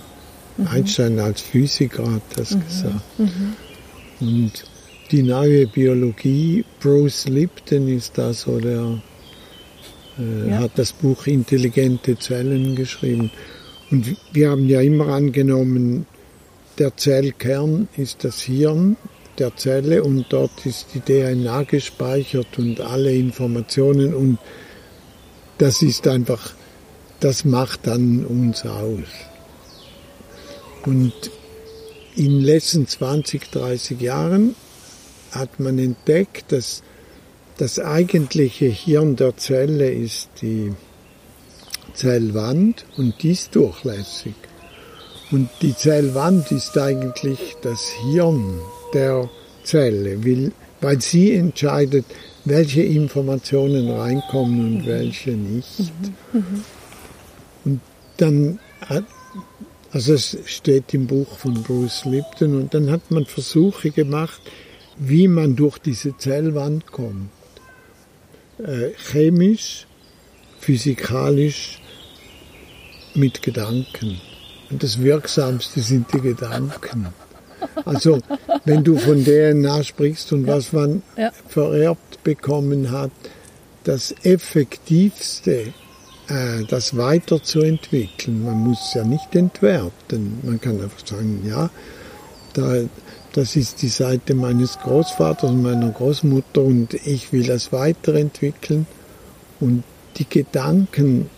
[0.56, 0.66] Mhm.
[0.68, 2.64] Einstein als Physiker hat das mhm.
[2.64, 3.18] gesagt.
[3.18, 3.56] Mhm.
[4.20, 4.52] Und
[5.10, 9.00] die neue Biologie, Bruce Lipton ist da so der,
[10.18, 10.58] äh, ja.
[10.58, 13.30] hat das Buch Intelligente Zellen geschrieben.
[13.90, 16.06] Und wir haben ja immer angenommen,
[16.78, 18.96] der Zellkern ist das Hirn
[19.38, 24.38] der Zelle und dort ist die DNA gespeichert und alle Informationen und
[25.58, 26.52] das ist einfach,
[27.20, 29.08] das macht dann uns aus.
[30.86, 31.12] Und
[32.14, 34.54] in den letzten 20, 30 Jahren
[35.32, 36.82] hat man entdeckt, dass
[37.58, 40.72] das eigentliche Hirn der Zelle ist die
[41.92, 44.34] Zellwand und die ist durchlässig.
[45.32, 48.60] Und die Zellwand ist eigentlich das Hirn
[48.94, 49.28] der
[49.64, 52.04] Zelle, weil sie entscheidet,
[52.44, 55.92] welche Informationen reinkommen und welche nicht.
[57.64, 57.80] Und
[58.18, 58.60] dann
[59.96, 64.42] Also es steht im Buch von Bruce Lipton und dann hat man Versuche gemacht,
[64.98, 67.30] wie man durch diese Zellwand kommt.
[68.58, 69.86] Äh, chemisch,
[70.60, 71.80] physikalisch,
[73.14, 74.20] mit Gedanken.
[74.68, 77.06] Und das Wirksamste sind die Gedanken.
[77.86, 78.20] Also,
[78.66, 80.56] wenn du von DNA sprichst und ja.
[80.56, 81.32] was man ja.
[81.48, 83.12] vererbt bekommen hat,
[83.84, 85.72] das Effektivste,
[86.28, 88.44] das weiterzuentwickeln.
[88.44, 90.40] Man muss es ja nicht entwerten.
[90.42, 91.70] Man kann einfach sagen, ja,
[92.54, 92.82] da,
[93.32, 98.86] das ist die Seite meines Großvaters und meiner Großmutter und ich will das weiterentwickeln.
[99.60, 99.84] Und
[100.16, 101.30] die Gedanken,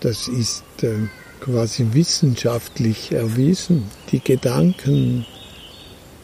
[0.00, 1.08] das ist äh,
[1.40, 3.84] quasi wissenschaftlich erwiesen.
[4.10, 5.26] Die Gedanken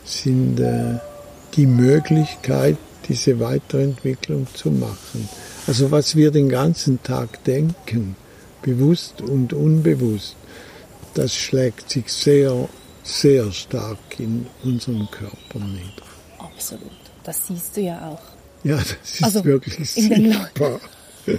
[0.04, 0.98] sind äh,
[1.54, 2.76] die Möglichkeit,
[3.08, 5.28] diese Weiterentwicklung zu machen.
[5.66, 8.16] Also was wir den ganzen Tag denken,
[8.62, 10.36] bewusst und unbewusst,
[11.14, 12.68] das schlägt sich sehr,
[13.02, 16.06] sehr stark in unserem Körper nieder.
[16.38, 16.90] Absolut.
[17.24, 18.22] Das siehst du ja auch.
[18.64, 20.80] Ja, das ist also wirklich sichtbar.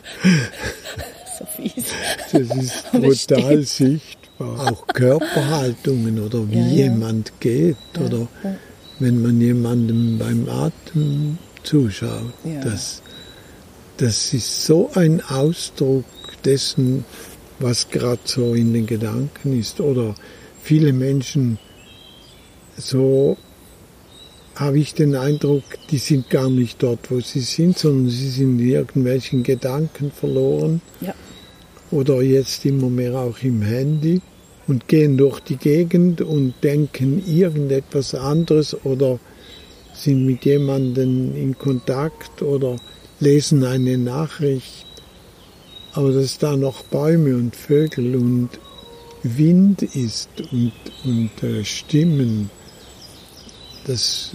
[1.37, 1.85] so fies.
[2.31, 4.71] Das ist brutal sichtbar.
[4.71, 6.73] Auch Körperhaltungen oder wie ja, ja.
[6.73, 8.27] jemand geht ja, oder
[8.99, 12.33] wenn man jemandem beim Atem zuschaut.
[12.63, 13.00] Das,
[14.01, 16.05] das ist so ein Ausdruck
[16.43, 17.05] dessen,
[17.59, 19.79] was gerade so in den Gedanken ist.
[19.79, 20.15] Oder
[20.59, 21.59] viele Menschen,
[22.75, 23.37] so
[24.55, 28.59] habe ich den Eindruck, die sind gar nicht dort, wo sie sind, sondern sie sind
[28.59, 30.81] in irgendwelchen Gedanken verloren.
[30.99, 31.13] Ja.
[31.91, 34.21] Oder jetzt immer mehr auch im Handy
[34.67, 39.19] und gehen durch die Gegend und denken irgendetwas anderes oder
[39.93, 42.77] sind mit jemandem in Kontakt oder
[43.21, 44.87] lesen eine Nachricht,
[45.93, 48.49] aber dass da noch Bäume und Vögel und
[49.23, 50.73] Wind ist und,
[51.05, 52.49] und äh, Stimmen,
[53.85, 54.31] das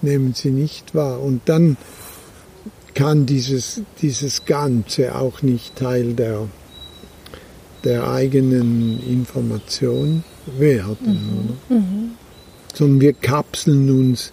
[0.00, 1.20] nehmen sie nicht wahr.
[1.20, 1.76] Und dann
[2.94, 6.48] kann dieses, dieses Ganze auch nicht Teil der,
[7.84, 10.24] der eigenen Information
[10.58, 11.58] werden.
[11.68, 11.76] Mhm.
[11.76, 12.10] Mhm.
[12.74, 14.30] Sondern wir kapseln uns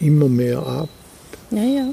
[0.00, 0.88] immer mehr ab.
[1.50, 1.88] Ja, ja.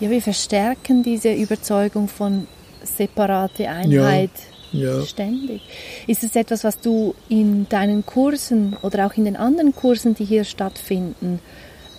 [0.00, 2.46] Ja, wir verstärken diese Überzeugung von
[2.82, 4.30] separate Einheit
[4.72, 5.04] ja, ja.
[5.04, 5.60] ständig.
[6.06, 10.24] Ist es etwas, was du in deinen Kursen oder auch in den anderen Kursen, die
[10.24, 11.40] hier stattfinden,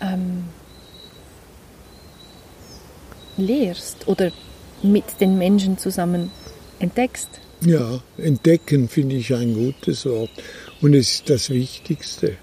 [0.02, 0.46] ähm,
[3.38, 4.32] lehrst oder
[4.82, 6.32] mit den Menschen zusammen
[6.80, 7.30] entdeckst?
[7.64, 10.32] Ja, entdecken finde ich ein gutes Wort.
[10.82, 12.38] Und es ist das Wichtigste.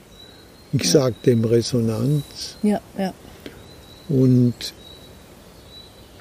[0.72, 0.90] Ich ja.
[1.00, 2.56] sage dem Resonanz.
[2.62, 3.12] Ja, ja.
[4.08, 4.72] Und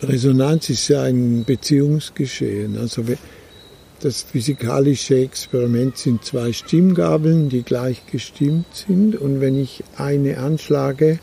[0.01, 2.77] Resonanz ist ja ein Beziehungsgeschehen.
[2.77, 3.03] Also
[3.99, 9.15] das physikalische Experiment sind zwei Stimmgabeln, die gleich gestimmt sind.
[9.15, 11.19] Und wenn ich eine anschlage,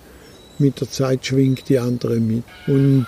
[0.59, 2.45] mit der Zeit schwingt die andere mit.
[2.66, 3.07] Und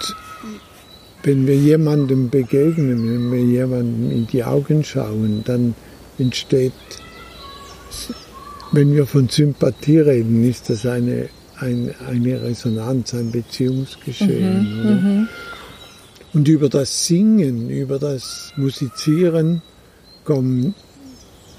[1.22, 5.74] wenn wir jemandem begegnen, wenn wir jemandem in die Augen schauen, dann
[6.18, 6.72] entsteht,
[8.72, 14.58] wenn wir von Sympathie reden, ist das eine, eine, eine Resonanz, ein Beziehungsgeschehen.
[14.62, 15.28] Mhm, mhm.
[16.36, 19.62] Und über das Singen, über das Musizieren
[20.22, 20.74] kommen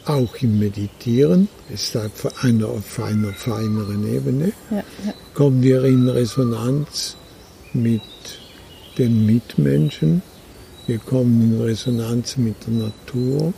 [0.05, 5.13] auch im Meditieren, ist auf einer, auf einer feineren Ebene, ja, ja.
[5.33, 7.17] kommen wir in Resonanz
[7.73, 8.03] mit
[8.99, 10.21] den Mitmenschen,
[10.85, 13.53] wir kommen in Resonanz mit der Natur.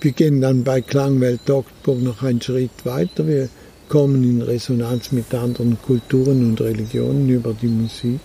[0.00, 3.26] Wir gehen dann bei Klangwelt Ogtburg noch einen Schritt weiter.
[3.26, 3.50] Wir
[3.90, 8.20] kommen in Resonanz mit anderen Kulturen und Religionen über die Musik.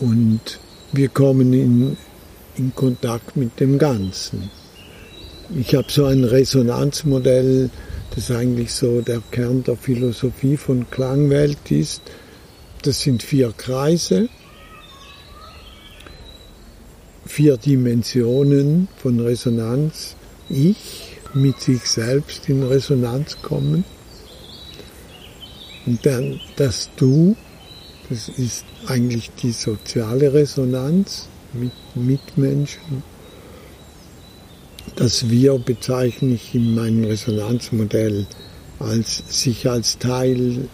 [0.00, 0.58] Und
[0.92, 1.96] wir kommen in,
[2.56, 4.50] in Kontakt mit dem Ganzen.
[5.54, 7.70] Ich habe so ein Resonanzmodell,
[8.14, 12.02] das eigentlich so der Kern der Philosophie von Klangwelt ist.
[12.82, 14.28] Das sind vier Kreise,
[17.26, 20.16] vier Dimensionen von Resonanz.
[20.48, 23.84] Ich mit sich selbst in Resonanz kommen.
[25.86, 27.36] Und dann das Du
[28.10, 33.02] das ist eigentlich die soziale Resonanz mit Mitmenschen.
[34.96, 38.26] Das Wir bezeichne ich in meinem Resonanzmodell
[38.78, 40.68] als sich als Teil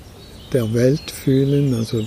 [0.52, 2.04] der Welt fühlen, also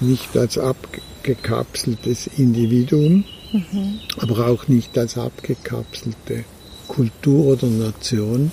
[0.00, 4.00] nicht als abgekapseltes Individuum, mhm.
[4.16, 6.44] aber auch nicht als abgekapselte
[6.88, 8.50] Kultur oder Nation.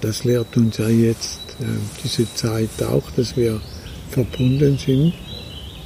[0.00, 1.64] Das lehrt uns ja jetzt äh,
[2.04, 3.60] diese Zeit auch, dass wir
[4.10, 5.14] verbunden sind,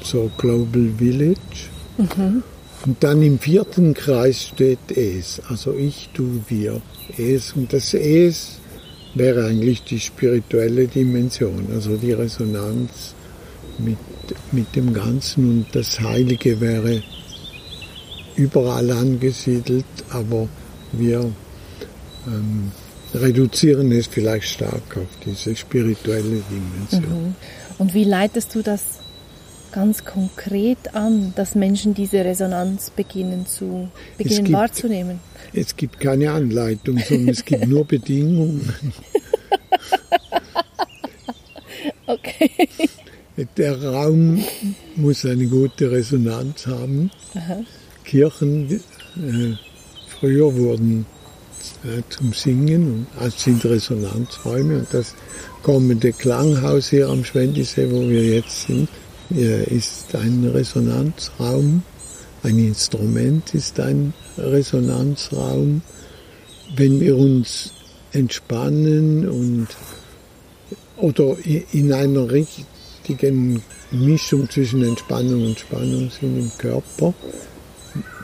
[0.04, 1.68] so Global Village.
[1.98, 2.42] Mhm.
[2.86, 6.80] Und dann im vierten Kreis steht Es, also ich, du, wir,
[7.18, 7.52] Es.
[7.52, 8.58] Und das Es
[9.14, 13.14] wäre eigentlich die spirituelle Dimension, also die Resonanz
[13.78, 13.98] mit,
[14.52, 15.48] mit dem Ganzen.
[15.50, 17.02] Und das Heilige wäre
[18.36, 20.48] überall angesiedelt, aber
[20.92, 21.30] wir
[22.26, 22.72] ähm,
[23.14, 27.24] reduzieren es vielleicht stark auf diese spirituelle Dimension.
[27.24, 27.34] Mhm.
[27.78, 28.99] Und wie leitest du das
[29.72, 35.20] ganz konkret an, dass Menschen diese Resonanz beginnen zu beginnen es gibt, wahrzunehmen?
[35.52, 38.72] Es gibt keine Anleitung, sondern es gibt nur Bedingungen.
[42.06, 42.50] okay.
[43.56, 44.44] Der Raum
[44.96, 47.10] muss eine gute Resonanz haben.
[47.34, 47.60] Aha.
[48.04, 48.80] Kirchen äh,
[50.08, 51.06] früher wurden
[51.84, 55.14] äh, zum Singen und es sind Resonanzräume und das
[55.62, 58.88] kommende Klanghaus hier am Schwendisee, wo wir jetzt sind,
[59.30, 61.82] ist ein Resonanzraum.
[62.42, 65.82] Ein Instrument ist ein Resonanzraum.
[66.76, 67.72] Wenn wir uns
[68.12, 69.68] entspannen und
[70.96, 77.14] oder in einer richtigen Mischung zwischen Entspannung und Spannung sind im Körper,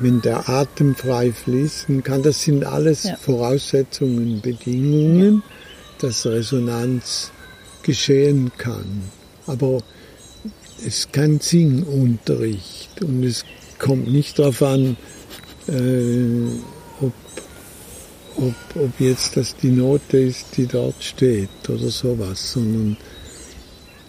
[0.00, 3.16] wenn der Atem frei fließen kann, das sind alles ja.
[3.16, 5.42] Voraussetzungen, Bedingungen,
[5.98, 7.32] dass Resonanz
[7.82, 9.02] geschehen kann.
[9.46, 9.80] Aber
[10.78, 13.44] es ist kein Singunterricht und es
[13.78, 14.96] kommt nicht darauf an,
[15.68, 16.48] äh,
[17.00, 17.12] ob,
[18.36, 22.96] ob, ob jetzt das die Note ist, die dort steht oder sowas, sondern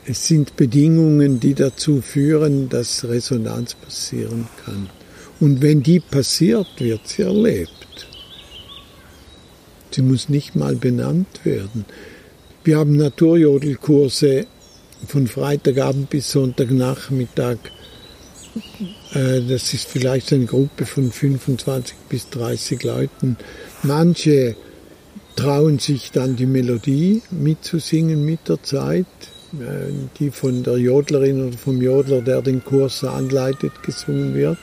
[0.05, 4.89] es sind Bedingungen, die dazu führen, dass Resonanz passieren kann.
[5.39, 7.71] Und wenn die passiert, wird sie erlebt.
[9.91, 11.85] Sie muss nicht mal benannt werden.
[12.63, 14.45] Wir haben Naturjodelkurse
[15.05, 17.57] von Freitagabend bis Sonntagnachmittag.
[19.13, 23.37] Äh, das ist vielleicht eine Gruppe von 25 bis 30 Leuten.
[23.83, 24.55] Manche
[25.35, 29.05] trauen sich dann die Melodie mitzusingen mit der Zeit,
[29.53, 34.57] äh, die von der Jodlerin oder vom Jodler, der den Kurs anleitet, gesungen wird.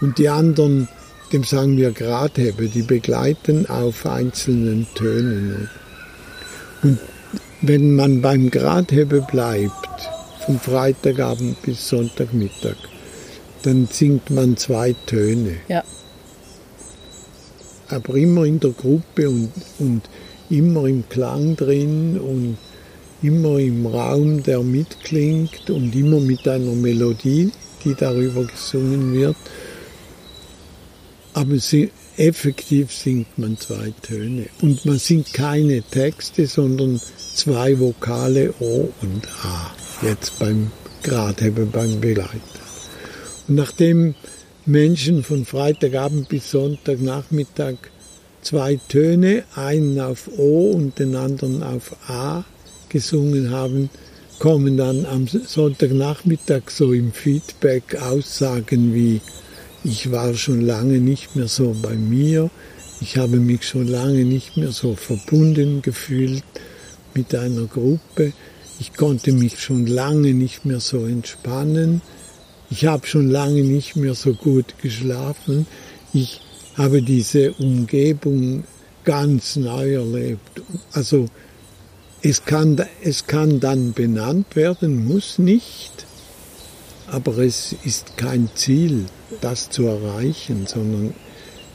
[0.00, 0.88] Und die anderen,
[1.32, 5.68] dem sagen wir Gradhebe, die begleiten auf einzelnen Tönen.
[6.82, 6.98] Und
[7.62, 10.10] wenn man beim Gradhebe bleibt,
[10.44, 12.74] von Freitagabend bis Sonntagmittag,
[13.62, 15.56] dann singt man zwei Töne.
[15.68, 15.84] Ja.
[17.88, 20.02] Aber immer in der Gruppe und, und
[20.50, 22.56] immer im Klang drin und
[23.22, 27.52] immer im Raum, der mitklingt und immer mit einer Melodie,
[27.84, 29.36] die darüber gesungen wird.
[31.34, 34.46] Aber sie, effektiv singt man zwei Töne.
[34.60, 37.00] Und man singt keine Texte, sondern
[37.34, 39.70] zwei Vokale O und A.
[40.02, 40.70] Jetzt beim
[41.02, 42.30] Gradhebe, beim Begleiter.
[43.48, 44.14] Und nachdem
[44.66, 47.74] Menschen von Freitagabend bis Sonntagnachmittag
[48.42, 52.44] zwei Töne, einen auf O und den anderen auf A
[52.88, 53.90] gesungen haben,
[54.38, 59.20] kommen dann am Sonntagnachmittag so im Feedback Aussagen wie
[59.84, 62.50] ich war schon lange nicht mehr so bei mir,
[63.00, 66.44] ich habe mich schon lange nicht mehr so verbunden gefühlt
[67.14, 68.32] mit einer Gruppe,
[68.80, 72.02] ich konnte mich schon lange nicht mehr so entspannen,
[72.70, 75.66] ich habe schon lange nicht mehr so gut geschlafen,
[76.12, 76.40] ich
[76.76, 78.64] habe diese Umgebung
[79.04, 80.62] ganz neu erlebt.
[80.92, 81.26] Also
[82.22, 86.06] es kann, es kann dann benannt werden, muss nicht,
[87.08, 89.06] aber es ist kein Ziel
[89.40, 91.14] das zu erreichen, sondern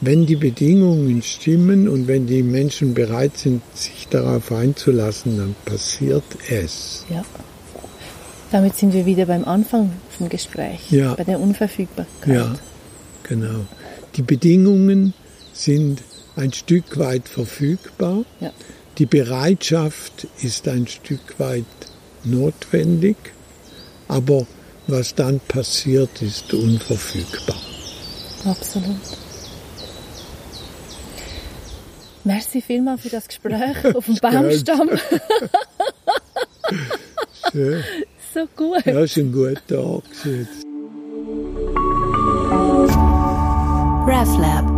[0.02, 6.24] wenn die Bedingungen stimmen und wenn die Menschen bereit sind, sich darauf einzulassen, dann passiert
[6.50, 7.06] es.
[7.10, 7.24] Ja.
[8.52, 11.16] Damit sind wir wieder beim Anfang vom Gespräch, ja.
[11.16, 12.34] bei der Unverfügbarkeit.
[12.34, 12.56] Ja,
[13.24, 13.66] genau.
[14.16, 15.14] Die Bedingungen
[15.52, 16.02] sind
[16.36, 18.24] ein Stück weit verfügbar.
[18.40, 18.52] Ja.
[19.00, 21.66] Die Bereitschaft ist ein Stück weit
[22.24, 23.18] notwendig,
[24.08, 24.48] aber
[24.88, 27.58] was dann passiert, ist unverfügbar.
[28.46, 28.96] Absolut.
[32.28, 34.90] Merci vielmals für das Gespräch auf dem Baumstamm.
[37.52, 37.84] Schön.
[38.34, 38.86] So gut.
[38.86, 40.04] Ja, ist ein guter Tag.
[44.06, 44.77] RefLab